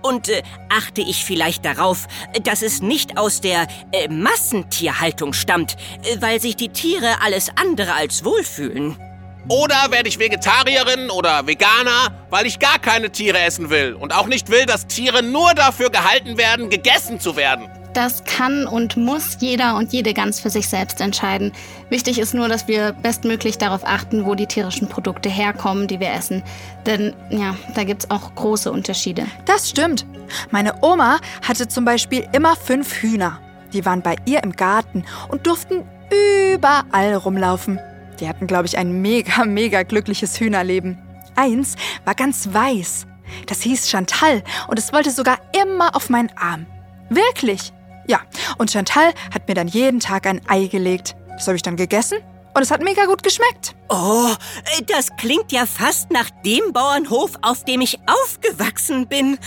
Und 0.02 0.28
äh, 0.30 0.42
achte 0.70 1.02
ich 1.02 1.24
vielleicht 1.24 1.64
darauf, 1.64 2.06
dass 2.44 2.62
es 2.62 2.80
nicht 2.80 3.18
aus 3.18 3.42
der 3.42 3.66
äh, 3.92 4.08
Massentierhaltung 4.08 5.34
stammt, 5.34 5.76
äh, 6.04 6.16
weil 6.20 6.40
sich 6.40 6.56
die 6.56 6.70
Tiere 6.70 7.20
alles 7.22 7.50
andere 7.56 7.94
als 7.94 8.24
wohlfühlen. 8.24 8.96
Oder 9.48 9.90
werde 9.90 10.08
ich 10.08 10.18
Vegetarierin 10.18 11.10
oder 11.10 11.46
Veganer, 11.46 12.12
weil 12.30 12.46
ich 12.46 12.58
gar 12.58 12.78
keine 12.78 13.10
Tiere 13.10 13.40
essen 13.40 13.70
will 13.70 13.94
und 13.94 14.14
auch 14.14 14.26
nicht 14.26 14.50
will, 14.50 14.66
dass 14.66 14.86
Tiere 14.86 15.22
nur 15.22 15.54
dafür 15.54 15.90
gehalten 15.90 16.38
werden, 16.38 16.70
gegessen 16.70 17.18
zu 17.20 17.36
werden. 17.36 17.68
Das 17.92 18.22
kann 18.24 18.66
und 18.66 18.96
muss 18.96 19.38
jeder 19.40 19.74
und 19.74 19.92
jede 19.92 20.14
ganz 20.14 20.38
für 20.38 20.50
sich 20.50 20.68
selbst 20.68 21.00
entscheiden. 21.00 21.52
Wichtig 21.88 22.20
ist 22.20 22.34
nur, 22.34 22.48
dass 22.48 22.68
wir 22.68 22.92
bestmöglich 22.92 23.58
darauf 23.58 23.84
achten, 23.84 24.26
wo 24.26 24.36
die 24.36 24.46
tierischen 24.46 24.88
Produkte 24.88 25.28
herkommen, 25.28 25.88
die 25.88 25.98
wir 25.98 26.12
essen. 26.12 26.44
Denn 26.86 27.14
ja, 27.30 27.56
da 27.74 27.82
gibt 27.82 28.04
es 28.04 28.10
auch 28.10 28.32
große 28.36 28.70
Unterschiede. 28.70 29.26
Das 29.44 29.68
stimmt. 29.68 30.06
Meine 30.50 30.74
Oma 30.82 31.18
hatte 31.42 31.66
zum 31.66 31.84
Beispiel 31.84 32.28
immer 32.32 32.54
fünf 32.54 32.94
Hühner. 33.02 33.40
Die 33.72 33.84
waren 33.84 34.02
bei 34.02 34.16
ihr 34.24 34.42
im 34.44 34.52
Garten 34.52 35.04
und 35.28 35.46
durften 35.46 35.84
überall 36.54 37.14
rumlaufen. 37.14 37.80
Die 38.20 38.28
hatten, 38.28 38.46
glaube 38.46 38.66
ich, 38.66 38.76
ein 38.76 39.02
mega, 39.02 39.44
mega 39.46 39.82
glückliches 39.82 40.38
Hühnerleben. 40.38 40.98
Eins 41.36 41.76
war 42.04 42.14
ganz 42.14 42.52
weiß. 42.52 43.06
Das 43.46 43.62
hieß 43.62 43.88
Chantal 43.88 44.42
und 44.68 44.78
es 44.78 44.92
wollte 44.92 45.10
sogar 45.10 45.38
immer 45.62 45.94
auf 45.94 46.10
meinen 46.10 46.30
Arm. 46.36 46.66
Wirklich? 47.08 47.72
Ja, 48.06 48.20
und 48.58 48.70
Chantal 48.70 49.12
hat 49.32 49.46
mir 49.48 49.54
dann 49.54 49.68
jeden 49.68 50.00
Tag 50.00 50.26
ein 50.26 50.40
Ei 50.48 50.66
gelegt. 50.66 51.14
Das 51.28 51.46
habe 51.46 51.56
ich 51.56 51.62
dann 51.62 51.76
gegessen 51.76 52.18
und 52.54 52.62
es 52.62 52.70
hat 52.70 52.82
mega 52.82 53.04
gut 53.06 53.22
geschmeckt. 53.22 53.76
Oh, 53.88 54.34
das 54.86 55.14
klingt 55.16 55.52
ja 55.52 55.64
fast 55.64 56.10
nach 56.10 56.28
dem 56.44 56.72
Bauernhof, 56.72 57.32
auf 57.42 57.64
dem 57.64 57.80
ich 57.80 57.98
aufgewachsen 58.06 59.06
bin. 59.06 59.38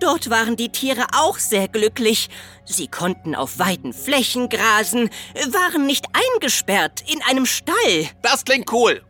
Dort 0.00 0.30
waren 0.30 0.56
die 0.56 0.70
Tiere 0.70 1.06
auch 1.14 1.38
sehr 1.38 1.68
glücklich. 1.68 2.30
Sie 2.64 2.88
konnten 2.88 3.34
auf 3.34 3.58
weiten 3.58 3.92
Flächen 3.92 4.48
grasen, 4.48 5.10
waren 5.52 5.86
nicht 5.86 6.06
eingesperrt 6.12 7.04
in 7.06 7.22
einem 7.22 7.46
Stall. 7.46 8.08
Das 8.22 8.44
klingt 8.44 8.72
cool. 8.72 9.02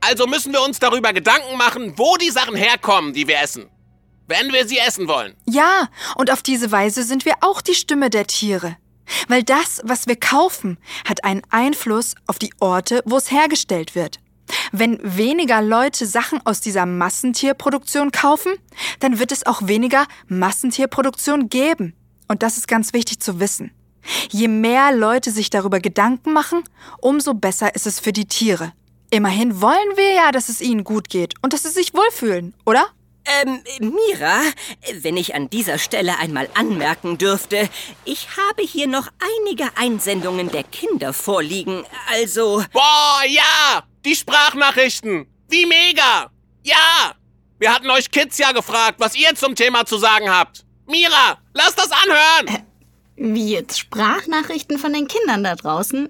Also 0.00 0.26
müssen 0.26 0.52
wir 0.52 0.62
uns 0.62 0.78
darüber 0.78 1.12
Gedanken 1.12 1.58
machen, 1.58 1.92
wo 1.96 2.16
die 2.16 2.30
Sachen 2.30 2.56
herkommen, 2.56 3.12
die 3.12 3.28
wir 3.28 3.38
essen. 3.40 3.68
Wenn 4.26 4.52
wir 4.52 4.66
sie 4.66 4.78
essen 4.78 5.08
wollen. 5.08 5.36
Ja, 5.46 5.88
und 6.16 6.30
auf 6.30 6.42
diese 6.42 6.72
Weise 6.72 7.02
sind 7.02 7.24
wir 7.24 7.34
auch 7.42 7.60
die 7.60 7.74
Stimme 7.74 8.08
der 8.08 8.26
Tiere. 8.26 8.76
Weil 9.28 9.42
das, 9.42 9.80
was 9.84 10.06
wir 10.06 10.16
kaufen, 10.16 10.78
hat 11.04 11.24
einen 11.24 11.42
Einfluss 11.50 12.14
auf 12.26 12.38
die 12.38 12.52
Orte, 12.60 13.02
wo 13.04 13.16
es 13.16 13.30
hergestellt 13.30 13.94
wird. 13.94 14.18
Wenn 14.72 14.98
weniger 15.02 15.62
Leute 15.62 16.06
Sachen 16.06 16.44
aus 16.44 16.60
dieser 16.60 16.86
Massentierproduktion 16.86 18.12
kaufen, 18.12 18.52
dann 19.00 19.18
wird 19.18 19.32
es 19.32 19.46
auch 19.46 19.66
weniger 19.66 20.06
Massentierproduktion 20.28 21.48
geben. 21.48 21.94
Und 22.28 22.42
das 22.42 22.56
ist 22.56 22.68
ganz 22.68 22.92
wichtig 22.92 23.20
zu 23.20 23.40
wissen. 23.40 23.72
Je 24.30 24.48
mehr 24.48 24.92
Leute 24.92 25.30
sich 25.30 25.50
darüber 25.50 25.80
Gedanken 25.80 26.32
machen, 26.32 26.62
umso 27.00 27.34
besser 27.34 27.74
ist 27.74 27.86
es 27.86 28.00
für 28.00 28.12
die 28.12 28.26
Tiere. 28.26 28.72
Immerhin 29.10 29.60
wollen 29.60 29.96
wir 29.96 30.14
ja, 30.14 30.30
dass 30.30 30.48
es 30.48 30.60
ihnen 30.60 30.84
gut 30.84 31.08
geht 31.08 31.34
und 31.42 31.52
dass 31.52 31.64
sie 31.64 31.70
sich 31.70 31.94
wohlfühlen, 31.94 32.54
oder? 32.64 32.86
Ähm, 33.26 33.60
Mira, 33.80 34.40
wenn 35.02 35.16
ich 35.16 35.34
an 35.34 35.50
dieser 35.50 35.78
Stelle 35.78 36.18
einmal 36.18 36.48
anmerken 36.54 37.18
dürfte, 37.18 37.68
ich 38.04 38.28
habe 38.36 38.62
hier 38.62 38.86
noch 38.86 39.08
einige 39.18 39.76
Einsendungen 39.76 40.50
der 40.50 40.64
Kinder 40.64 41.12
vorliegen. 41.12 41.84
Also. 42.08 42.64
Boah, 42.72 43.22
ja! 43.28 43.84
Die 44.04 44.16
Sprachnachrichten! 44.16 45.26
Wie 45.48 45.66
mega! 45.66 46.30
Ja! 46.62 47.14
Wir 47.58 47.74
hatten 47.74 47.90
euch 47.90 48.10
Kids 48.10 48.38
ja 48.38 48.52
gefragt, 48.52 48.98
was 48.98 49.14
ihr 49.14 49.34
zum 49.34 49.54
Thema 49.54 49.84
zu 49.84 49.98
sagen 49.98 50.30
habt. 50.30 50.64
Mira, 50.86 51.38
lass 51.52 51.74
das 51.74 51.90
anhören! 51.92 52.64
Wie 53.16 53.52
jetzt 53.52 53.78
Sprachnachrichten 53.78 54.78
von 54.78 54.94
den 54.94 55.06
Kindern 55.06 55.44
da 55.44 55.54
draußen? 55.54 56.08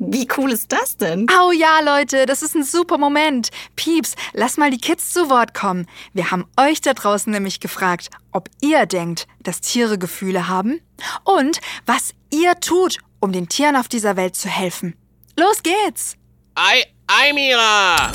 Wie 0.00 0.26
cool 0.36 0.50
ist 0.50 0.72
das 0.72 0.96
denn? 0.96 1.26
Oh 1.40 1.52
ja, 1.52 1.78
Leute, 1.80 2.26
das 2.26 2.42
ist 2.42 2.56
ein 2.56 2.64
super 2.64 2.98
Moment. 2.98 3.50
Pieps, 3.76 4.16
lass 4.32 4.56
mal 4.56 4.72
die 4.72 4.80
Kids 4.80 5.12
zu 5.12 5.30
Wort 5.30 5.54
kommen. 5.54 5.86
Wir 6.12 6.32
haben 6.32 6.48
euch 6.56 6.80
da 6.80 6.94
draußen 6.94 7.32
nämlich 7.32 7.60
gefragt, 7.60 8.08
ob 8.32 8.48
ihr 8.60 8.86
denkt, 8.86 9.28
dass 9.40 9.60
Tiere 9.60 9.96
Gefühle 9.98 10.48
haben 10.48 10.80
und 11.22 11.60
was 11.86 12.14
ihr 12.32 12.58
tut, 12.58 12.98
um 13.20 13.30
den 13.30 13.48
Tieren 13.48 13.76
auf 13.76 13.86
dieser 13.86 14.16
Welt 14.16 14.34
zu 14.34 14.48
helfen. 14.48 14.96
Los 15.36 15.62
geht's! 15.62 16.16
Ei, 16.56 16.84
ei, 17.10 17.32
Mira! 17.32 18.12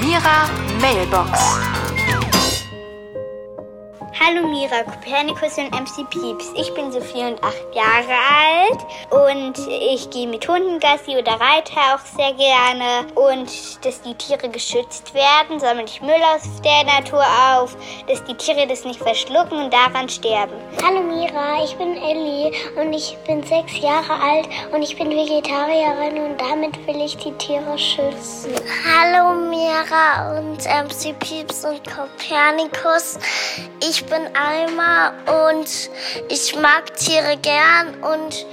Mira 0.00 0.46
Mailbox. 0.80 1.73
Hallo 4.20 4.46
Mira, 4.46 4.84
Kopernikus 4.84 5.58
und 5.58 5.72
MC 5.72 6.08
Pieps. 6.08 6.52
Ich 6.54 6.72
bin 6.74 6.92
Sophie 6.92 7.24
und 7.24 7.42
acht 7.42 7.74
Jahre 7.74 8.14
alt 8.38 8.86
und 9.10 9.58
ich 9.68 10.08
gehe 10.10 10.28
mit 10.28 10.46
Hunden 10.46 10.78
Gassi 10.78 11.16
oder 11.18 11.32
reite 11.32 11.72
auch 11.92 11.98
sehr 12.16 12.32
gerne. 12.34 13.06
Und 13.16 13.50
dass 13.84 14.00
die 14.02 14.14
Tiere 14.14 14.48
geschützt 14.48 15.12
werden, 15.14 15.58
sammle 15.58 15.84
ich 15.84 16.00
Müll 16.00 16.22
aus 16.32 16.42
der 16.62 16.84
Natur 16.84 17.24
auf, 17.52 17.76
dass 18.06 18.22
die 18.24 18.34
Tiere 18.34 18.68
das 18.68 18.84
nicht 18.84 19.00
verschlucken 19.00 19.64
und 19.64 19.72
daran 19.72 20.08
sterben. 20.08 20.54
Hallo 20.82 21.00
Mira, 21.02 21.64
ich 21.64 21.76
bin 21.76 21.96
Ellie 21.96 22.52
und 22.80 22.92
ich 22.92 23.18
bin 23.26 23.42
sechs 23.42 23.80
Jahre 23.80 24.12
alt 24.12 24.48
und 24.72 24.82
ich 24.82 24.96
bin 24.96 25.10
Vegetarierin 25.10 26.18
und 26.18 26.40
damit 26.40 26.86
will 26.86 27.04
ich 27.04 27.16
die 27.16 27.32
Tiere 27.32 27.76
schützen. 27.76 28.54
Hallo 28.86 29.34
Mira 29.34 30.38
und 30.38 30.64
MC 30.64 31.18
Pieps 31.18 31.64
und 31.64 31.82
Kopernikus. 31.84 33.18
Ich 33.82 34.03
bin 34.08 34.28
Alma 34.36 35.12
und 35.48 35.90
ich 36.28 36.54
mag 36.56 36.94
Tiere 36.96 37.36
gern 37.38 38.02
und 38.02 38.46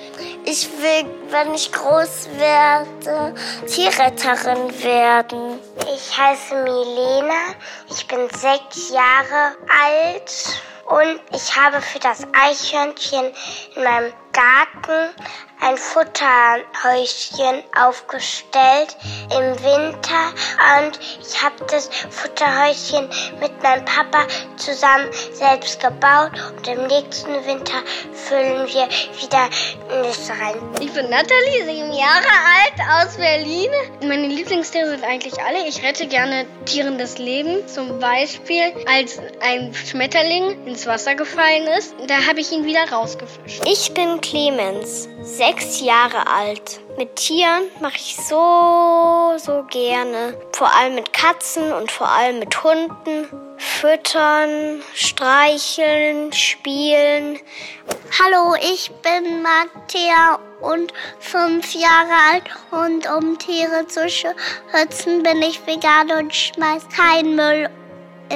ich 0.45 0.69
will, 0.79 1.05
wenn 1.29 1.53
ich 1.53 1.71
groß 1.71 2.29
werde, 2.37 3.35
Tierretterin 3.67 4.83
werden. 4.83 5.59
Ich 5.93 6.17
heiße 6.17 6.55
Milena, 6.63 7.55
ich 7.89 8.07
bin 8.07 8.27
sechs 8.29 8.89
Jahre 8.89 9.55
alt 9.83 10.61
und 10.85 11.21
ich 11.33 11.55
habe 11.55 11.81
für 11.81 11.99
das 11.99 12.23
Eichhörnchen 12.33 13.31
in 13.75 13.83
meinem 13.83 14.13
Garten 14.33 15.13
ein 15.61 15.77
Futterhäuschen 15.77 17.63
aufgestellt 17.79 18.97
im 19.29 19.63
Winter 19.63 20.33
und 20.79 20.99
ich 21.21 21.41
habe 21.41 21.63
das 21.69 21.87
Futterhäuschen 22.09 23.07
mit 23.39 23.61
meinem 23.61 23.85
Papa 23.85 24.25
zusammen 24.57 25.07
selbst 25.33 25.79
gebaut 25.79 26.31
und 26.57 26.67
im 26.67 26.87
nächsten 26.87 27.45
Winter 27.45 27.83
füllen 28.11 28.67
wir 28.67 28.87
wieder 29.21 29.49
Nüsse 30.01 30.31
rein. 30.31 30.55
Ich 30.79 30.91
bin 30.93 31.09
Nathalie, 31.09 31.65
sieben 31.65 31.93
Jahre 31.93 32.31
alt 32.57 33.07
aus 33.07 33.17
Berlin. 33.17 33.69
Meine 34.01 34.27
Lieblingstiere 34.27 34.89
sind 34.89 35.03
eigentlich 35.03 35.39
alle. 35.43 35.67
Ich 35.67 35.83
rette 35.83 36.07
gerne 36.07 36.45
Tieren 36.65 36.97
das 36.97 37.19
Leben. 37.19 37.67
Zum 37.67 37.99
Beispiel, 37.99 38.73
als 38.87 39.19
ein 39.41 39.73
Schmetterling 39.73 40.65
ins 40.65 40.87
Wasser 40.87 41.13
gefallen 41.13 41.67
ist, 41.77 41.93
da 42.07 42.25
habe 42.27 42.39
ich 42.39 42.51
ihn 42.51 42.65
wieder 42.65 42.91
rausgefischt. 42.91 43.61
Ich 43.65 43.93
bin 43.93 44.21
Clemens, 44.21 45.07
sechs 45.21 45.50
Jahre 45.81 46.27
alt. 46.27 46.79
Mit 46.97 47.15
Tieren 47.15 47.63
mache 47.79 47.95
ich 47.97 48.15
so, 48.15 49.33
so 49.37 49.63
gerne. 49.69 50.37
Vor 50.53 50.73
allem 50.73 50.95
mit 50.95 51.13
Katzen 51.13 51.71
und 51.73 51.91
vor 51.91 52.09
allem 52.09 52.39
mit 52.39 52.63
Hunden. 52.63 53.27
Füttern, 53.57 54.81
streicheln, 54.93 56.33
spielen. 56.33 57.39
Hallo, 58.19 58.55
ich 58.59 58.91
bin 59.01 59.43
Matthäa 59.43 60.39
und 60.61 60.93
fünf 61.19 61.73
Jahre 61.73 62.13
alt 62.31 62.43
und 62.71 63.09
um 63.11 63.37
Tiere 63.37 63.87
zu 63.87 64.09
schützen 64.09 65.23
bin 65.23 65.41
ich 65.41 65.65
vegan 65.65 66.11
und 66.11 66.35
schmeiß 66.35 66.87
keinen 66.89 67.35
Müll 67.35 67.69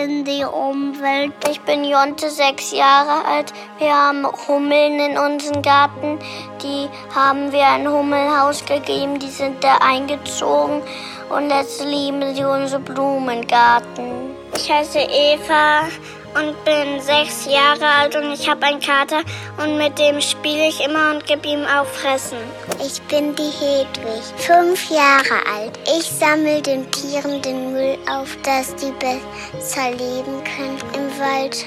in 0.03 0.25
die 0.25 0.43
Umwelt. 0.43 1.33
Ich 1.49 1.61
bin 1.61 1.83
Jonte, 1.83 2.29
sechs 2.29 2.71
Jahre 2.71 3.25
alt. 3.25 3.53
Wir 3.77 3.93
haben 3.93 4.25
Hummeln 4.47 4.99
in 4.99 5.17
unserem 5.17 5.61
Garten. 5.61 6.19
Die 6.61 6.89
haben 7.13 7.51
wir 7.51 7.65
ein 7.65 7.87
Hummelhaus 7.87 8.65
gegeben. 8.65 9.19
Die 9.19 9.29
sind 9.29 9.63
da 9.63 9.77
eingezogen. 9.77 10.81
Und 11.29 11.49
jetzt 11.49 11.83
lieben 11.83 12.35
sie 12.35 12.43
unseren 12.43 12.83
Blumengarten. 12.83 14.35
Ich 14.55 14.71
heiße 14.71 14.99
Eva 14.99 15.87
und 16.35 16.63
bin 16.65 16.99
sechs 16.99 17.45
Jahre 17.45 17.85
alt 17.85 18.15
und 18.15 18.31
ich 18.31 18.49
habe 18.49 18.65
einen 18.65 18.79
Kater 18.79 19.21
und 19.57 19.77
mit 19.77 19.97
dem 19.97 20.19
spiele 20.21 20.67
ich 20.67 20.83
immer 20.83 21.11
und 21.11 21.25
gebe 21.25 21.47
ihm 21.47 21.65
auch 21.65 21.85
Fressen. 21.85 22.37
Ich 22.85 23.01
bin 23.03 23.35
die 23.35 23.43
Hedwig, 23.43 24.23
fünf 24.37 24.89
Jahre 24.89 25.45
alt. 25.53 25.79
Ich 25.97 26.03
sammle 26.03 26.61
den 26.61 26.89
Tieren 26.91 27.41
den 27.41 27.73
Müll 27.73 27.97
auf, 28.09 28.37
dass 28.43 28.75
die 28.75 28.91
besser 28.91 29.91
leben 29.91 30.43
können 30.43 30.77
im 30.93 31.19
Wald, 31.19 31.65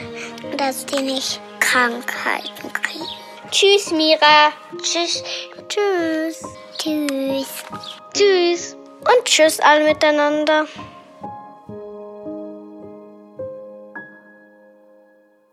dass 0.56 0.84
die 0.86 1.02
nicht 1.02 1.40
Krankheiten 1.60 2.72
kriegen. 2.72 3.18
Tschüss, 3.50 3.90
Mira. 3.90 4.52
Tschüss. 4.82 5.22
Tschüss. 5.68 6.42
Tschüss. 6.78 7.48
Tschüss. 8.14 8.76
Und 9.00 9.24
tschüss 9.24 9.60
alle 9.60 9.84
miteinander. 9.84 10.66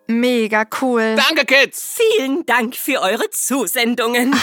Mega 0.07 0.65
cool. 0.81 1.15
Danke, 1.15 1.45
Kids. 1.45 1.97
Vielen 1.97 2.45
Dank 2.45 2.75
für 2.75 3.01
eure 3.01 3.29
Zusendungen. 3.31 4.35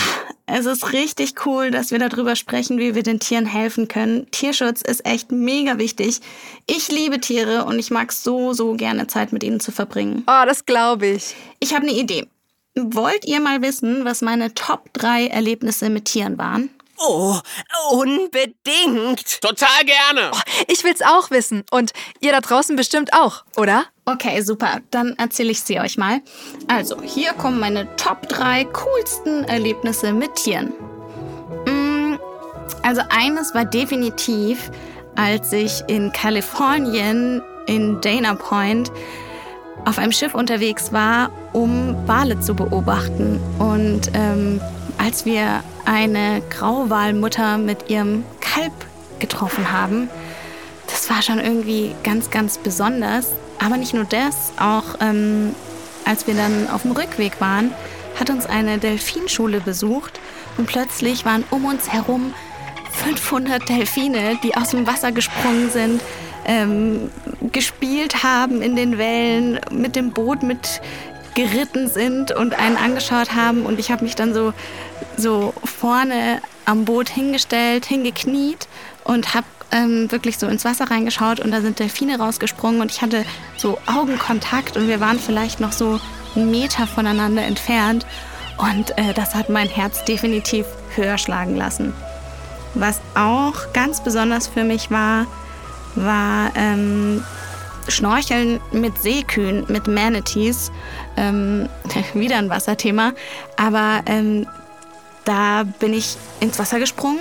Es 0.46 0.66
ist 0.66 0.92
richtig 0.92 1.46
cool, 1.46 1.70
dass 1.70 1.92
wir 1.92 1.98
darüber 1.98 2.37
sprechen, 2.37 2.79
wie 2.79 2.94
wir 2.94 3.03
den 3.03 3.20
Tieren 3.20 3.46
helfen 3.46 3.88
können. 3.88 4.31
Tierschutz 4.33 4.83
ist 4.83 5.07
echt 5.07 5.31
mega 5.31 5.79
wichtig. 5.79 6.20
Ich 6.66 6.90
liebe 6.90 7.20
Tiere 7.20 7.64
und 7.64 7.79
ich 7.79 7.90
mag 7.90 8.12
so, 8.12 8.53
so 8.53 8.75
gerne 8.75 9.07
Zeit 9.07 9.33
mit 9.33 9.44
ihnen 9.44 9.61
zu 9.61 9.72
verbringen. 9.72 10.25
Oh, 10.27 10.44
das 10.44 10.66
glaube 10.66 11.07
ich. 11.07 11.37
Ich 11.61 11.75
habe 11.75 11.87
eine 11.87 11.96
Idee. 11.96 12.27
Wollt 12.75 13.25
ihr 13.25 13.40
mal 13.40 13.62
wissen, 13.62 14.05
was 14.05 14.20
meine 14.20 14.55
Top 14.55 14.92
3 14.94 15.29
Erlebnisse 15.29 15.90
mit 15.90 16.07
Tieren 16.07 16.38
waren? 16.38 16.70
Oh, 17.04 17.36
unbedingt. 17.90 19.40
Total 19.40 19.84
gerne. 19.84 20.30
Ich 20.68 20.84
will's 20.84 21.02
auch 21.02 21.30
wissen. 21.30 21.64
Und 21.70 21.92
ihr 22.20 22.32
da 22.32 22.40
draußen 22.40 22.76
bestimmt 22.76 23.12
auch, 23.12 23.44
oder? 23.56 23.84
Okay, 24.04 24.40
super. 24.42 24.80
Dann 24.90 25.14
erzähle 25.18 25.50
ich 25.50 25.62
sie 25.62 25.80
euch 25.80 25.96
mal. 25.96 26.20
Also, 26.68 27.00
hier 27.02 27.32
kommen 27.32 27.58
meine 27.58 27.94
Top 27.96 28.28
3 28.28 28.64
coolsten 28.66 29.44
Erlebnisse 29.44 30.12
mit 30.12 30.34
Tieren. 30.36 30.72
Mm, 31.66 32.18
Also, 32.82 33.02
eines 33.10 33.54
war 33.54 33.64
definitiv, 33.64 34.70
als 35.16 35.52
ich 35.52 35.82
in 35.88 36.12
Kalifornien 36.12 37.42
in 37.66 38.00
Dana 38.00 38.34
Point 38.34 38.90
auf 39.84 39.98
einem 39.98 40.12
Schiff 40.12 40.34
unterwegs 40.34 40.92
war, 40.92 41.30
um 41.52 41.96
Wale 42.06 42.38
zu 42.40 42.54
beobachten. 42.54 43.40
Und 43.58 44.10
ähm, 44.14 44.60
als 45.02 45.26
wir 45.26 45.64
eine 45.84 46.42
Grauwalmutter 46.48 47.58
mit 47.58 47.90
ihrem 47.90 48.24
Kalb 48.40 48.72
getroffen 49.18 49.72
haben, 49.72 50.08
das 50.86 51.10
war 51.10 51.22
schon 51.22 51.40
irgendwie 51.40 51.94
ganz, 52.04 52.30
ganz 52.30 52.58
besonders. 52.58 53.32
Aber 53.58 53.76
nicht 53.76 53.94
nur 53.94 54.04
das, 54.04 54.52
auch 54.58 55.00
ähm, 55.00 55.54
als 56.04 56.26
wir 56.26 56.34
dann 56.34 56.68
auf 56.70 56.82
dem 56.82 56.92
Rückweg 56.92 57.40
waren, 57.40 57.72
hat 58.18 58.30
uns 58.30 58.46
eine 58.46 58.78
Delfinschule 58.78 59.60
besucht 59.60 60.20
und 60.56 60.66
plötzlich 60.66 61.24
waren 61.24 61.44
um 61.50 61.64
uns 61.64 61.88
herum 61.88 62.34
500 62.92 63.68
Delfine, 63.68 64.38
die 64.44 64.56
aus 64.56 64.70
dem 64.70 64.86
Wasser 64.86 65.10
gesprungen 65.10 65.70
sind, 65.70 66.00
ähm, 66.44 67.10
gespielt 67.52 68.22
haben 68.22 68.62
in 68.62 68.76
den 68.76 68.98
Wellen, 68.98 69.58
mit 69.70 69.96
dem 69.96 70.12
Boot 70.12 70.42
mit 70.42 70.80
geritten 71.34 71.88
sind 71.88 72.32
und 72.32 72.54
einen 72.54 72.76
angeschaut 72.76 73.34
haben. 73.34 73.64
Und 73.64 73.78
ich 73.78 73.90
habe 73.90 74.04
mich 74.04 74.14
dann 74.14 74.34
so, 74.34 74.52
so 75.16 75.54
vorne 75.64 76.40
am 76.64 76.84
Boot 76.84 77.08
hingestellt, 77.08 77.86
hingekniet 77.86 78.68
und 79.04 79.34
habe 79.34 79.46
ähm, 79.72 80.10
wirklich 80.12 80.38
so 80.38 80.46
ins 80.46 80.64
Wasser 80.64 80.90
reingeschaut 80.90 81.40
und 81.40 81.50
da 81.50 81.60
sind 81.60 81.78
Delfine 81.78 82.18
rausgesprungen 82.18 82.80
und 82.80 82.90
ich 82.90 83.02
hatte 83.02 83.24
so 83.56 83.78
Augenkontakt 83.86 84.76
und 84.76 84.86
wir 84.86 85.00
waren 85.00 85.18
vielleicht 85.18 85.60
noch 85.60 85.72
so 85.72 85.98
einen 86.36 86.50
Meter 86.50 86.86
voneinander 86.86 87.42
entfernt. 87.42 88.06
Und 88.58 88.96
äh, 88.98 89.14
das 89.14 89.34
hat 89.34 89.48
mein 89.48 89.68
Herz 89.68 90.04
definitiv 90.04 90.66
höher 90.94 91.18
schlagen 91.18 91.56
lassen. 91.56 91.94
Was 92.74 93.00
auch 93.14 93.72
ganz 93.72 94.02
besonders 94.02 94.46
für 94.46 94.64
mich 94.64 94.90
war, 94.90 95.26
war 95.94 96.52
ähm, 96.54 97.24
Schnorcheln 97.88 98.60
mit 98.70 98.98
Seekühen, 98.98 99.64
mit 99.68 99.86
Manatees. 99.86 100.70
Ähm, 101.16 101.68
wieder 102.14 102.36
ein 102.36 102.50
Wasserthema. 102.50 103.12
Aber 103.56 104.02
ähm, 104.06 104.46
da 105.24 105.64
bin 105.64 105.92
ich 105.92 106.16
ins 106.40 106.58
Wasser 106.58 106.78
gesprungen. 106.78 107.20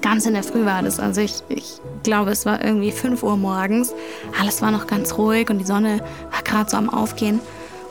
Ganz 0.00 0.26
in 0.26 0.34
der 0.34 0.42
Früh 0.42 0.64
war 0.64 0.82
das. 0.82 1.00
Also 1.00 1.20
ich, 1.20 1.42
ich 1.48 1.80
glaube, 2.02 2.30
es 2.30 2.46
war 2.46 2.64
irgendwie 2.64 2.92
5 2.92 3.22
Uhr 3.22 3.36
morgens. 3.36 3.92
Alles 4.40 4.62
war 4.62 4.70
noch 4.70 4.86
ganz 4.86 5.16
ruhig 5.18 5.50
und 5.50 5.58
die 5.58 5.64
Sonne 5.64 6.00
war 6.30 6.42
gerade 6.42 6.70
so 6.70 6.76
am 6.76 6.88
Aufgehen. 6.88 7.40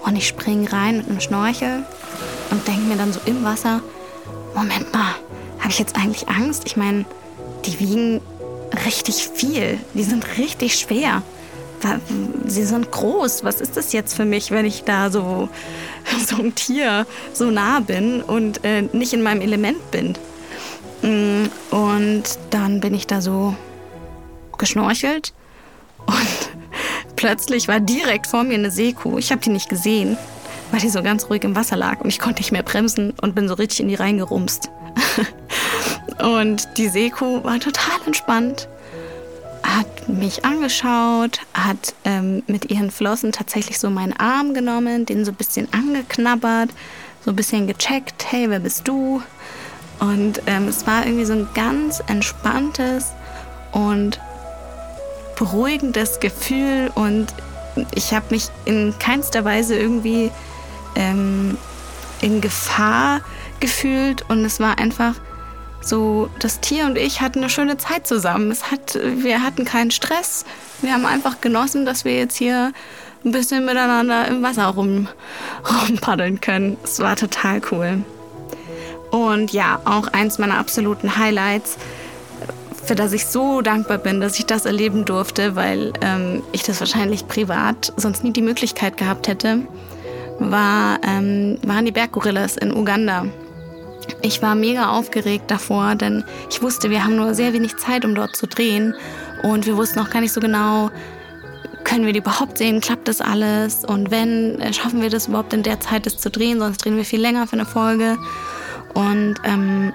Und 0.06 0.16
ich 0.16 0.28
springe 0.28 0.72
rein 0.72 0.98
mit 0.98 1.10
einem 1.10 1.20
Schnorchel 1.20 1.84
und 2.50 2.68
denke 2.68 2.82
mir 2.82 2.96
dann 2.96 3.14
so 3.14 3.20
im 3.26 3.44
Wasser, 3.44 3.82
Moment 4.56 4.92
mal, 4.94 5.16
habe 5.60 5.70
ich 5.70 5.80
jetzt 5.80 5.96
eigentlich 5.96 6.28
Angst? 6.28 6.64
Ich 6.66 6.76
meine, 6.76 7.06
die 7.66 7.80
wiegen 7.80 8.22
richtig 8.86 9.30
viel. 9.34 9.80
Die 9.94 10.04
sind 10.04 10.38
richtig 10.38 10.76
schwer. 10.76 11.22
Sie 12.46 12.64
sind 12.64 12.92
groß. 12.92 13.44
Was 13.44 13.62
ist 13.62 13.78
das 13.78 13.94
jetzt 13.94 14.14
für 14.16 14.26
mich, 14.26 14.52
wenn 14.52 14.66
ich 14.66 14.84
da 14.84 15.10
so, 15.10 15.50
so 16.28 16.38
ein 16.42 16.56
Tier 16.56 17.06
so 17.34 17.46
nah 17.52 17.80
bin 17.80 18.22
und 18.22 18.64
äh, 18.64 18.84
nicht 18.94 19.14
in 19.14 19.22
meinem 19.22 19.42
Element 19.42 19.92
bin? 19.92 20.18
Mm, 21.02 21.46
Und 21.72 22.24
dann 22.50 22.80
bin 22.80 22.94
ich 22.94 23.08
da 23.08 23.22
so 23.22 23.56
geschnorchelt 24.58 25.34
und 26.06 26.50
plötzlich 27.16 27.68
war 27.68 27.80
direkt 27.80 28.28
vor 28.28 28.44
mir 28.44 28.56
eine 28.56 28.70
Seekuh. 28.72 29.18
Ich 29.18 29.32
habe 29.32 29.42
die 29.42 29.50
nicht 29.50 29.70
gesehen, 29.70 30.18
weil 30.72 30.80
die 30.82 30.90
so 30.90 31.02
ganz 31.02 31.30
ruhig 31.30 31.44
im 31.44 31.56
Wasser 31.56 31.76
lag 31.76 32.02
und 32.02 32.10
ich 32.10 32.20
konnte 32.20 32.42
nicht 32.42 32.52
mehr 32.52 32.64
bremsen 32.64 33.14
und 33.22 33.34
bin 33.34 33.48
so 33.48 33.56
richtig 33.56 33.80
in 33.80 33.88
die 33.88 33.96
reingerumst. 33.96 34.70
und 36.24 36.68
die 36.78 36.90
Seekuh 36.90 37.44
war 37.44 37.60
total 37.60 38.00
entspannt, 38.06 38.68
hat 39.78 40.10
mich 40.10 40.44
angeschaut, 40.46 41.40
hat 41.54 41.94
ähm, 42.04 42.44
mit 42.48 42.70
ihren 42.70 42.92
Flossen 42.92 43.32
tatsächlich 43.32 43.80
so 43.80 43.90
meinen 43.90 44.14
Arm 44.14 44.54
genommen, 44.54 45.06
den 45.06 45.26
so 45.26 45.32
ein 45.32 45.36
bisschen 45.36 45.68
angeknabbert, 45.74 46.70
so 47.24 47.32
ein 47.32 47.36
bisschen 47.36 47.68
gecheckt, 47.68 48.26
hey, 48.32 48.50
wer 48.50 48.60
bist 48.60 48.88
du? 48.88 49.22
Und 50.00 50.42
ähm, 50.48 50.68
es 50.68 50.88
war 50.88 51.06
irgendwie 51.06 51.26
so 51.26 51.34
ein 51.34 51.48
ganz 51.54 52.02
entspanntes 52.08 53.12
und 53.72 54.20
beruhigendes 55.38 56.20
Gefühl 56.20 56.92
und 56.96 57.28
ich 57.96 58.14
habe 58.14 58.26
mich 58.32 58.50
in 58.66 58.94
keinster 59.00 59.46
Weise 59.46 59.76
irgendwie 59.76 60.32
ähm, 60.96 61.58
in 62.22 62.42
Gefahr 62.42 63.22
gefühlt 63.60 64.24
und 64.30 64.44
es 64.44 64.60
war 64.60 64.78
einfach 64.78 65.16
so, 65.82 66.30
das 66.40 66.60
Tier 66.60 66.86
und 66.86 66.98
ich 66.98 67.22
hatten 67.22 67.40
eine 67.40 67.50
schöne 67.50 67.78
Zeit 67.78 68.08
zusammen. 68.08 68.52
Es 68.52 68.72
hat, 68.72 69.00
wir 69.04 69.44
hatten 69.44 69.66
keinen 69.66 69.92
Stress. 69.92 70.46
Wir 70.82 70.94
haben 70.94 71.06
einfach 71.06 71.42
genossen, 71.42 71.86
dass 71.86 72.06
wir 72.06 72.16
jetzt 72.16 72.38
hier 72.38 72.72
ein 73.26 73.32
bisschen 73.32 73.66
miteinander 73.66 74.28
im 74.28 74.42
Wasser 74.44 74.68
rum, 74.68 75.08
rumpaddeln 75.90 76.42
können. 76.42 76.78
Es 76.84 77.00
war 77.00 77.16
total 77.16 77.62
cool. 77.72 78.04
Und 79.12 79.52
ja, 79.52 79.82
auch 79.86 80.08
eins 80.08 80.38
meiner 80.40 80.58
absoluten 80.58 81.18
Highlights, 81.18 81.78
für 82.84 82.96
das 82.96 83.14
ich 83.14 83.26
so 83.26 83.62
dankbar 83.62 83.98
bin, 83.98 84.22
dass 84.22 84.40
ich 84.40 84.46
das 84.46 84.66
erleben 84.66 85.06
durfte, 85.06 85.56
weil 85.56 85.94
ähm, 86.02 86.42
ich 86.52 86.64
das 86.64 86.80
wahrscheinlich 86.80 87.28
privat 87.28 87.94
sonst 87.98 88.24
nie 88.24 88.32
die 88.32 88.42
Möglichkeit 88.42 88.98
gehabt 88.98 89.28
hätte, 89.28 89.68
war, 90.40 91.00
ähm, 91.04 91.60
waren 91.66 91.86
die 91.86 91.92
Berggorillas 91.92 92.58
in 92.58 92.74
Uganda. 92.74 93.26
Ich 94.22 94.42
war 94.42 94.56
mega 94.56 94.92
aufgeregt 94.92 95.50
davor, 95.50 95.96
denn 95.96 96.24
ich 96.50 96.62
wusste, 96.62 96.90
wir 96.90 97.04
haben 97.04 97.16
nur 97.16 97.34
sehr 97.34 97.54
wenig 97.54 97.78
Zeit, 97.78 98.06
um 98.06 98.16
dort 98.16 98.36
zu 98.36 98.48
drehen. 98.48 98.94
Und 99.44 99.66
wir 99.66 99.78
wussten 99.78 100.00
auch 100.00 100.10
gar 100.10 100.22
nicht 100.22 100.34
so 100.34 100.40
genau, 100.40 100.92
können 101.84 102.06
wir 102.06 102.14
die 102.14 102.20
überhaupt 102.20 102.58
sehen, 102.58 102.80
klappt 102.80 103.08
das 103.08 103.22
alles? 103.22 103.84
Und 103.84 104.12
wenn, 104.12 104.60
äh, 104.62 104.74
schaffen 104.74 105.02
wir 105.02 105.10
das 105.10 105.28
überhaupt 105.28 105.54
in 105.54 105.64
der 105.64 105.80
Zeit, 105.80 106.06
das 106.06 106.18
zu 106.18 106.30
drehen, 106.30 106.60
sonst 106.60 106.86
drehen 106.86 106.96
wir 106.96 107.06
viel 107.06 107.22
länger 107.22 107.48
für 107.48 107.54
eine 107.54 107.66
Folge. 107.66 108.18
Und 108.94 109.36
ähm, 109.44 109.92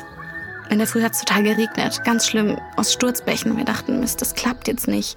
in 0.69 0.79
der 0.79 0.87
Früh 0.87 1.03
hat 1.03 1.12
es 1.12 1.21
total 1.21 1.45
geregnet, 1.45 2.03
ganz 2.05 2.27
schlimm, 2.27 2.59
aus 2.77 2.92
Sturzbächen. 2.92 3.57
Wir 3.57 3.64
dachten, 3.64 4.01
Mist, 4.01 4.21
das 4.21 4.35
klappt 4.35 4.69
jetzt 4.69 4.88
nicht. 4.88 5.16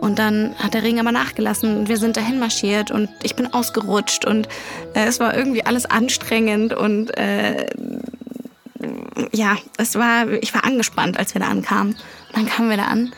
Und 0.00 0.18
dann 0.18 0.54
hat 0.58 0.72
der 0.72 0.82
Regen 0.82 0.98
aber 0.98 1.12
nachgelassen 1.12 1.76
und 1.76 1.88
wir 1.88 1.98
sind 1.98 2.16
dahin 2.16 2.38
marschiert 2.38 2.90
und 2.90 3.10
ich 3.22 3.36
bin 3.36 3.52
ausgerutscht 3.52 4.24
und 4.24 4.48
äh, 4.94 5.04
es 5.04 5.20
war 5.20 5.36
irgendwie 5.36 5.66
alles 5.66 5.84
anstrengend 5.84 6.72
und 6.72 7.16
äh, 7.18 7.66
ja, 9.32 9.56
es 9.76 9.96
war, 9.96 10.26
ich 10.28 10.54
war 10.54 10.64
angespannt, 10.64 11.18
als 11.18 11.34
wir 11.34 11.42
da 11.42 11.48
ankamen. 11.48 11.92
Und 11.92 12.36
dann 12.36 12.46
kamen 12.46 12.70
wir 12.70 12.78
da 12.78 12.84
an 12.84 13.12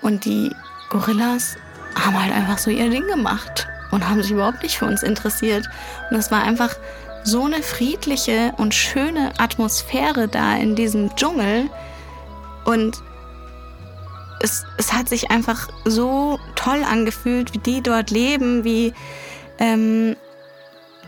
und 0.00 0.24
die 0.24 0.52
Gorillas 0.90 1.56
haben 1.96 2.22
halt 2.22 2.32
einfach 2.32 2.58
so 2.58 2.70
ihr 2.70 2.88
Ding 2.88 3.06
gemacht 3.08 3.66
und 3.90 4.08
haben 4.08 4.22
sich 4.22 4.30
überhaupt 4.30 4.62
nicht 4.62 4.78
für 4.78 4.86
uns 4.86 5.02
interessiert. 5.02 5.68
Und 6.10 6.16
es 6.16 6.30
war 6.30 6.42
einfach 6.44 6.76
so 7.24 7.44
eine 7.44 7.62
friedliche 7.62 8.52
und 8.58 8.74
schöne 8.74 9.32
Atmosphäre 9.38 10.28
da 10.28 10.54
in 10.56 10.76
diesem 10.76 11.14
Dschungel. 11.16 11.68
Und 12.64 13.02
es, 14.40 14.64
es 14.76 14.92
hat 14.92 15.08
sich 15.08 15.30
einfach 15.30 15.68
so 15.84 16.38
toll 16.54 16.84
angefühlt, 16.88 17.54
wie 17.54 17.58
die 17.58 17.82
dort 17.82 18.10
leben, 18.10 18.64
wie, 18.64 18.92
ähm, 19.58 20.16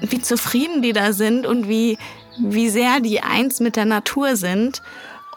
wie 0.00 0.20
zufrieden 0.20 0.82
die 0.82 0.92
da 0.92 1.12
sind 1.12 1.46
und 1.46 1.68
wie, 1.68 1.98
wie 2.38 2.70
sehr 2.70 3.00
die 3.00 3.22
eins 3.22 3.60
mit 3.60 3.76
der 3.76 3.84
Natur 3.84 4.36
sind. 4.36 4.82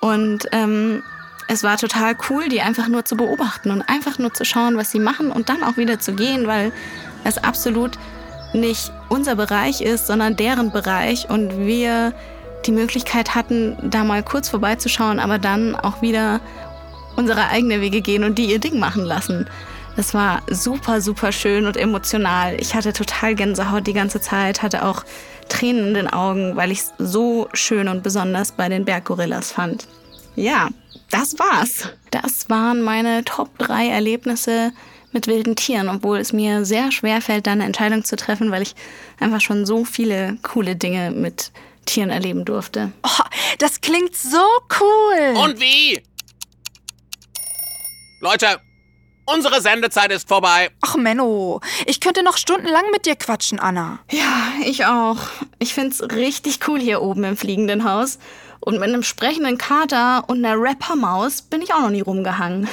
Und 0.01 0.47
ähm, 0.51 1.03
es 1.47 1.63
war 1.63 1.77
total 1.77 2.15
cool, 2.29 2.49
die 2.49 2.61
einfach 2.61 2.87
nur 2.87 3.05
zu 3.05 3.15
beobachten 3.15 3.71
und 3.71 3.81
einfach 3.83 4.17
nur 4.17 4.33
zu 4.33 4.45
schauen, 4.45 4.77
was 4.77 4.91
sie 4.91 4.99
machen 4.99 5.31
und 5.31 5.49
dann 5.49 5.63
auch 5.63 5.77
wieder 5.77 5.99
zu 5.99 6.13
gehen, 6.13 6.47
weil 6.47 6.71
es 7.23 7.37
absolut 7.37 7.97
nicht 8.53 8.91
unser 9.09 9.35
Bereich 9.35 9.81
ist, 9.81 10.07
sondern 10.07 10.35
deren 10.35 10.71
Bereich 10.71 11.29
und 11.29 11.57
wir 11.57 12.13
die 12.65 12.71
Möglichkeit 12.71 13.35
hatten, 13.35 13.77
da 13.81 14.03
mal 14.03 14.23
kurz 14.23 14.49
vorbeizuschauen, 14.49 15.19
aber 15.19 15.37
dann 15.37 15.75
auch 15.75 16.01
wieder 16.01 16.39
unsere 17.23 17.47
eigene 17.47 17.79
Wege 17.79 18.01
gehen 18.01 18.25
und 18.25 18.37
die 18.37 18.47
ihr 18.47 18.59
Ding 18.59 18.79
machen 18.79 19.05
lassen. 19.05 19.47
Das 19.95 20.13
war 20.13 20.41
super, 20.49 20.99
super 20.99 21.31
schön 21.31 21.65
und 21.65 21.77
emotional. 21.77 22.59
Ich 22.59 22.75
hatte 22.75 22.91
total 22.91 23.33
Gänsehaut 23.33 23.87
die 23.87 23.93
ganze 23.93 24.19
Zeit, 24.19 24.61
hatte 24.61 24.83
auch 24.83 25.05
Tränen 25.47 25.89
in 25.89 25.93
den 25.93 26.07
Augen, 26.07 26.57
weil 26.57 26.69
ich 26.69 26.79
es 26.79 26.93
so 26.97 27.47
schön 27.53 27.87
und 27.87 28.03
besonders 28.03 28.51
bei 28.51 28.67
den 28.67 28.83
Berggorillas 28.83 29.53
fand. 29.53 29.87
Ja, 30.35 30.67
das 31.11 31.39
war's. 31.39 31.87
Das 32.11 32.49
waren 32.49 32.81
meine 32.81 33.23
Top 33.23 33.57
3 33.59 33.87
Erlebnisse 33.87 34.73
mit 35.13 35.27
wilden 35.27 35.55
Tieren, 35.55 35.87
obwohl 35.87 36.17
es 36.17 36.33
mir 36.33 36.65
sehr 36.65 36.91
schwer 36.91 37.21
fällt, 37.21 37.47
da 37.47 37.53
eine 37.53 37.63
Entscheidung 37.63 38.03
zu 38.03 38.17
treffen, 38.17 38.51
weil 38.51 38.63
ich 38.63 38.75
einfach 39.17 39.39
schon 39.39 39.65
so 39.65 39.85
viele 39.85 40.37
coole 40.43 40.75
Dinge 40.75 41.11
mit 41.11 41.53
Tieren 41.85 42.09
erleben 42.09 42.43
durfte. 42.43 42.91
Oh, 43.03 43.23
das 43.59 43.79
klingt 43.79 44.13
so 44.13 44.43
cool. 44.81 45.37
Und 45.41 45.61
wie? 45.61 46.01
Leute, 48.23 48.61
unsere 49.25 49.59
Sendezeit 49.59 50.09
ist 50.09 50.29
vorbei. 50.29 50.71
Ach 50.79 50.95
Menno, 50.95 51.59
ich 51.85 51.99
könnte 51.99 52.23
noch 52.23 52.37
stundenlang 52.37 52.85
mit 52.93 53.05
dir 53.05 53.17
quatschen, 53.17 53.59
Anna. 53.59 53.99
Ja, 54.09 54.53
ich 54.65 54.85
auch. 54.85 55.17
Ich 55.59 55.73
find's 55.73 56.01
richtig 56.01 56.65
cool 56.69 56.79
hier 56.79 57.01
oben 57.01 57.25
im 57.25 57.35
fliegenden 57.35 57.83
Haus. 57.83 58.19
Und 58.61 58.75
mit 58.75 58.83
einem 58.83 59.03
sprechenden 59.03 59.57
Kater 59.57 60.23
und 60.29 60.37
einer 60.37 60.55
Rappermaus 60.57 61.41
bin 61.41 61.61
ich 61.61 61.73
auch 61.73 61.81
noch 61.81 61.89
nie 61.89 61.99
rumgehangen. 61.99 62.69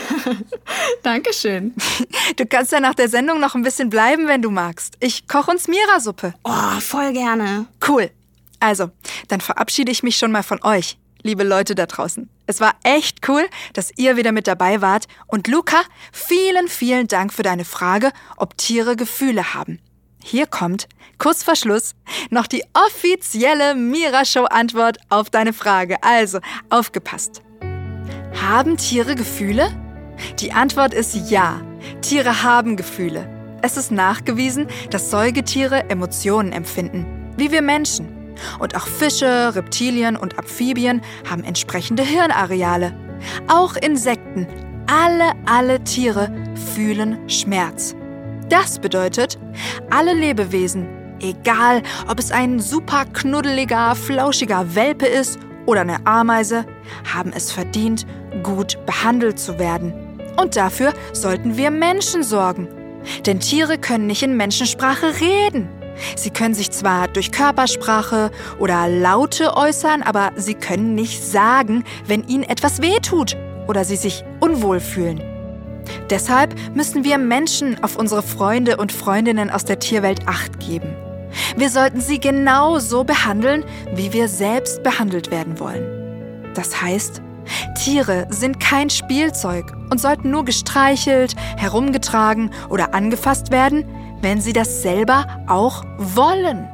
Dankeschön. 1.02 1.74
Du 2.36 2.46
kannst 2.46 2.70
ja 2.70 2.78
nach 2.78 2.94
der 2.94 3.08
Sendung 3.08 3.40
noch 3.40 3.56
ein 3.56 3.64
bisschen 3.64 3.90
bleiben, 3.90 4.28
wenn 4.28 4.40
du 4.40 4.50
magst. 4.50 4.96
Ich 5.00 5.26
koche 5.26 5.50
uns 5.50 5.66
Mira-Suppe. 5.66 6.32
Oh, 6.44 6.80
voll 6.80 7.12
gerne. 7.12 7.66
Cool. 7.86 8.08
Also, 8.60 8.90
dann 9.26 9.40
verabschiede 9.40 9.90
ich 9.90 10.04
mich 10.04 10.16
schon 10.16 10.30
mal 10.30 10.44
von 10.44 10.62
euch, 10.62 10.96
liebe 11.22 11.42
Leute 11.42 11.74
da 11.74 11.86
draußen. 11.86 12.30
Es 12.50 12.60
war 12.60 12.74
echt 12.82 13.28
cool, 13.28 13.48
dass 13.74 13.92
ihr 13.96 14.16
wieder 14.16 14.32
mit 14.32 14.48
dabei 14.48 14.82
wart. 14.82 15.06
Und 15.28 15.46
Luca, 15.46 15.82
vielen, 16.12 16.66
vielen 16.66 17.06
Dank 17.06 17.32
für 17.32 17.44
deine 17.44 17.64
Frage, 17.64 18.10
ob 18.36 18.58
Tiere 18.58 18.96
Gefühle 18.96 19.54
haben. 19.54 19.78
Hier 20.20 20.48
kommt, 20.48 20.88
kurz 21.18 21.44
vor 21.44 21.54
Schluss, 21.54 21.94
noch 22.28 22.48
die 22.48 22.64
offizielle 22.74 23.76
Mira-Show-Antwort 23.76 24.98
auf 25.10 25.30
deine 25.30 25.52
Frage. 25.52 26.02
Also, 26.02 26.40
aufgepasst. 26.70 27.40
Haben 28.42 28.76
Tiere 28.76 29.14
Gefühle? 29.14 29.70
Die 30.40 30.50
Antwort 30.50 30.92
ist 30.92 31.30
ja. 31.30 31.60
Tiere 32.02 32.42
haben 32.42 32.76
Gefühle. 32.76 33.58
Es 33.62 33.76
ist 33.76 33.92
nachgewiesen, 33.92 34.66
dass 34.90 35.12
Säugetiere 35.12 35.88
Emotionen 35.88 36.50
empfinden, 36.50 37.06
wie 37.36 37.52
wir 37.52 37.62
Menschen. 37.62 38.19
Und 38.58 38.76
auch 38.76 38.86
Fische, 38.86 39.54
Reptilien 39.54 40.16
und 40.16 40.38
Amphibien 40.38 41.02
haben 41.28 41.44
entsprechende 41.44 42.02
Hirnareale. 42.02 42.94
Auch 43.48 43.76
Insekten, 43.76 44.46
alle, 44.86 45.32
alle 45.46 45.82
Tiere 45.84 46.32
fühlen 46.74 47.28
Schmerz. 47.28 47.94
Das 48.48 48.78
bedeutet, 48.78 49.38
alle 49.90 50.12
Lebewesen, 50.12 50.88
egal 51.20 51.82
ob 52.08 52.18
es 52.18 52.32
ein 52.32 52.58
super 52.58 53.04
knuddeliger, 53.04 53.94
flauschiger 53.94 54.74
Welpe 54.74 55.06
ist 55.06 55.38
oder 55.66 55.82
eine 55.82 56.04
Ameise, 56.06 56.64
haben 57.14 57.32
es 57.32 57.52
verdient, 57.52 58.06
gut 58.42 58.78
behandelt 58.86 59.38
zu 59.38 59.58
werden. 59.58 59.92
Und 60.36 60.56
dafür 60.56 60.92
sollten 61.12 61.56
wir 61.56 61.70
Menschen 61.70 62.22
sorgen. 62.22 62.68
Denn 63.26 63.40
Tiere 63.40 63.78
können 63.78 64.06
nicht 64.06 64.22
in 64.22 64.36
Menschensprache 64.36 65.20
reden. 65.20 65.68
Sie 66.16 66.30
können 66.30 66.54
sich 66.54 66.70
zwar 66.70 67.08
durch 67.08 67.32
Körpersprache 67.32 68.30
oder 68.58 68.88
Laute 68.88 69.56
äußern, 69.56 70.02
aber 70.02 70.32
sie 70.36 70.54
können 70.54 70.94
nicht 70.94 71.22
sagen, 71.22 71.84
wenn 72.06 72.26
ihnen 72.26 72.44
etwas 72.44 72.82
wehtut 72.82 73.36
oder 73.68 73.84
sie 73.84 73.96
sich 73.96 74.24
unwohl 74.40 74.80
fühlen. 74.80 75.22
Deshalb 76.08 76.54
müssen 76.74 77.04
wir 77.04 77.18
Menschen 77.18 77.82
auf 77.82 77.96
unsere 77.96 78.22
Freunde 78.22 78.76
und 78.76 78.92
Freundinnen 78.92 79.50
aus 79.50 79.64
der 79.64 79.78
Tierwelt 79.78 80.26
acht 80.26 80.60
geben. 80.60 80.96
Wir 81.56 81.70
sollten 81.70 82.00
sie 82.00 82.18
genau 82.18 82.78
so 82.78 83.04
behandeln, 83.04 83.64
wie 83.94 84.12
wir 84.12 84.28
selbst 84.28 84.82
behandelt 84.82 85.30
werden 85.30 85.60
wollen. 85.60 86.52
Das 86.54 86.82
heißt, 86.82 87.22
Tiere 87.82 88.26
sind 88.30 88.60
kein 88.60 88.90
Spielzeug 88.90 89.72
und 89.90 90.00
sollten 90.00 90.30
nur 90.30 90.44
gestreichelt, 90.44 91.34
herumgetragen 91.56 92.50
oder 92.68 92.94
angefasst 92.94 93.50
werden, 93.50 93.84
wenn 94.22 94.40
sie 94.40 94.52
das 94.52 94.82
selber 94.82 95.26
auch 95.46 95.84
wollen. 95.98 96.68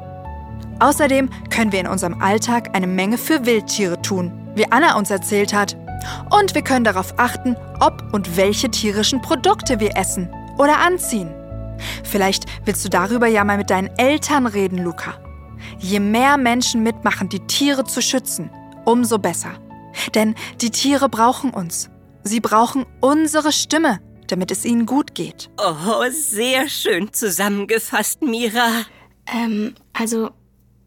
Außerdem 0.79 1.31
können 1.51 1.73
wir 1.73 1.81
in 1.81 1.87
unserem 1.87 2.21
Alltag 2.21 2.71
eine 2.75 2.87
Menge 2.87 3.19
für 3.19 3.47
Wildtiere 3.47 4.01
tun, 4.03 4.33
wie 4.55 4.71
Anna 4.71 4.97
uns 4.97 5.11
erzählt 5.11 5.55
hat. 5.55 5.77
Und 6.31 6.55
wir 6.55 6.63
können 6.63 6.85
darauf 6.85 7.19
achten, 7.19 7.57
ob 7.81 8.13
und 8.13 8.37
welche 8.37 8.71
tierischen 8.71 9.23
Produkte 9.23 9.81
wir 9.81 9.97
essen 9.97 10.29
oder 10.59 10.79
anziehen. 10.79 11.33
Vielleicht 12.05 12.45
willst 12.65 12.85
du 12.85 12.89
darüber 12.89 13.27
ja 13.27 13.45
mal 13.45 13.57
mit 13.57 13.71
deinen 13.71 13.91
Eltern 13.97 14.47
reden, 14.47 14.79
Luca. 14.79 15.15
Je 15.79 16.01
mehr 16.01 16.37
Menschen 16.37 16.83
mitmachen, 16.83 17.29
die 17.29 17.41
Tiere 17.47 17.85
zu 17.85 18.01
schützen, 18.03 18.51
umso 18.85 19.19
besser. 19.19 19.53
Denn 20.15 20.35
die 20.61 20.71
Tiere 20.71 21.09
brauchen 21.09 21.51
uns. 21.51 21.91
Sie 22.23 22.41
brauchen 22.41 22.85
unsere 23.01 23.53
Stimme, 23.53 24.01
damit 24.27 24.51
es 24.51 24.65
ihnen 24.65 24.87
gut 24.87 25.15
geht. 25.15 25.51
Oh, 25.59 26.05
sehr 26.11 26.69
schön 26.69 27.13
zusammengefasst, 27.13 28.23
Mira. 28.23 28.85
Ähm, 29.27 29.75
also, 29.93 30.31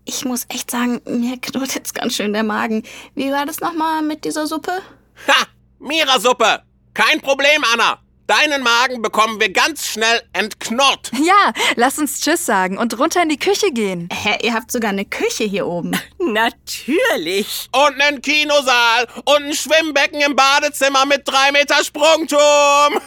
ich 0.05 0.25
muss 0.25 0.45
echt 0.49 0.71
sagen, 0.71 1.01
mir 1.05 1.37
knurrt 1.39 1.75
jetzt 1.75 1.93
ganz 1.93 2.15
schön 2.15 2.33
der 2.33 2.43
Magen. 2.43 2.83
Wie 3.15 3.31
war 3.31 3.45
das 3.45 3.59
nochmal 3.59 4.01
mit 4.01 4.25
dieser 4.25 4.47
Suppe? 4.47 4.81
Ha! 5.27 5.45
Mira-Suppe! 5.79 6.63
Kein 6.93 7.21
Problem, 7.21 7.63
Anna. 7.73 7.99
Deinen 8.29 8.61
Magen 8.61 9.01
bekommen 9.01 9.39
wir 9.39 9.51
ganz 9.51 9.87
schnell 9.87 10.21
entknurrt. 10.33 11.09
Ja, 11.19 11.51
lass 11.75 11.97
uns 11.97 12.21
Tschüss 12.21 12.45
sagen 12.45 12.77
und 12.77 12.99
runter 12.99 13.23
in 13.23 13.29
die 13.29 13.39
Küche 13.39 13.71
gehen. 13.71 14.07
Hä, 14.13 14.37
ihr 14.43 14.53
habt 14.53 14.71
sogar 14.71 14.91
eine 14.91 15.05
Küche 15.05 15.45
hier 15.45 15.65
oben. 15.65 15.99
Natürlich. 16.19 17.69
Und 17.71 17.99
einen 17.99 18.21
Kinosaal 18.21 19.07
und 19.25 19.45
ein 19.45 19.53
Schwimmbecken 19.53 20.21
im 20.21 20.35
Badezimmer 20.35 21.07
mit 21.07 21.27
drei 21.27 21.51
Meter 21.51 21.83
Sprungturm. 21.83 23.01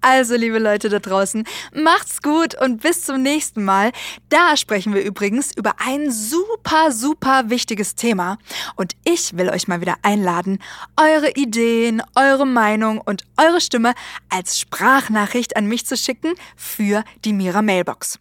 Also, 0.00 0.36
liebe 0.36 0.58
Leute 0.58 0.88
da 0.88 1.00
draußen, 1.00 1.44
macht's 1.74 2.22
gut 2.22 2.54
und 2.60 2.80
bis 2.80 3.02
zum 3.02 3.20
nächsten 3.20 3.64
Mal. 3.64 3.92
Da 4.28 4.56
sprechen 4.56 4.94
wir 4.94 5.02
übrigens 5.02 5.54
über 5.54 5.74
ein 5.78 6.10
super, 6.10 6.92
super 6.92 7.50
wichtiges 7.50 7.94
Thema. 7.94 8.38
Und 8.76 8.94
ich 9.04 9.36
will 9.36 9.50
euch 9.50 9.68
mal 9.68 9.80
wieder 9.80 9.96
einladen, 10.02 10.60
eure 10.96 11.32
Ideen, 11.32 12.02
eure 12.14 12.46
Meinung 12.46 13.00
und 13.00 13.24
eure 13.36 13.60
Stimme 13.60 13.94
als 14.30 14.58
Sprachnachricht 14.58 15.56
an 15.56 15.66
mich 15.66 15.84
zu 15.84 15.96
schicken 15.96 16.34
für 16.56 17.04
die 17.24 17.32
Mira 17.32 17.60
Mailbox. 17.60 18.18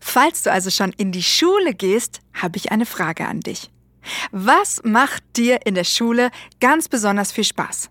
Falls 0.00 0.42
du 0.42 0.50
also 0.50 0.70
schon 0.70 0.92
in 0.92 1.12
die 1.12 1.22
Schule 1.22 1.74
gehst, 1.74 2.20
habe 2.34 2.56
ich 2.56 2.72
eine 2.72 2.86
Frage 2.86 3.26
an 3.26 3.40
dich. 3.40 3.70
Was 4.32 4.82
macht 4.82 5.22
dir 5.36 5.64
in 5.64 5.74
der 5.74 5.84
Schule 5.84 6.30
ganz 6.60 6.88
besonders 6.88 7.32
viel 7.32 7.44
Spaß? 7.44 7.90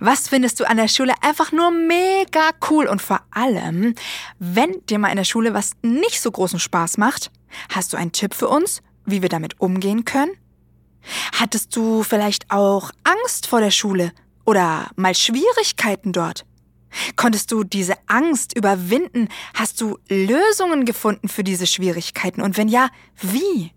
Was 0.00 0.28
findest 0.28 0.60
du 0.60 0.68
an 0.68 0.76
der 0.76 0.88
Schule 0.88 1.14
einfach 1.20 1.52
nur 1.52 1.70
mega 1.70 2.50
cool? 2.70 2.86
Und 2.86 3.02
vor 3.02 3.20
allem, 3.30 3.94
wenn 4.38 4.84
dir 4.86 4.98
mal 4.98 5.08
in 5.08 5.16
der 5.16 5.24
Schule 5.24 5.54
was 5.54 5.72
nicht 5.82 6.20
so 6.20 6.30
großen 6.30 6.58
Spaß 6.58 6.98
macht, 6.98 7.30
hast 7.70 7.92
du 7.92 7.96
einen 7.96 8.12
Tipp 8.12 8.34
für 8.34 8.48
uns, 8.48 8.82
wie 9.04 9.22
wir 9.22 9.28
damit 9.28 9.60
umgehen 9.60 10.04
können? 10.04 10.32
Hattest 11.32 11.74
du 11.76 12.02
vielleicht 12.02 12.50
auch 12.50 12.90
Angst 13.04 13.46
vor 13.46 13.60
der 13.60 13.70
Schule 13.70 14.12
oder 14.44 14.90
mal 14.96 15.14
Schwierigkeiten 15.14 16.12
dort? 16.12 16.44
Konntest 17.16 17.52
du 17.52 17.62
diese 17.64 17.94
Angst 18.06 18.56
überwinden? 18.56 19.28
Hast 19.54 19.80
du 19.80 19.98
Lösungen 20.08 20.84
gefunden 20.84 21.28
für 21.28 21.44
diese 21.44 21.66
Schwierigkeiten? 21.66 22.40
Und 22.40 22.56
wenn 22.56 22.68
ja, 22.68 22.88
wie? 23.20 23.72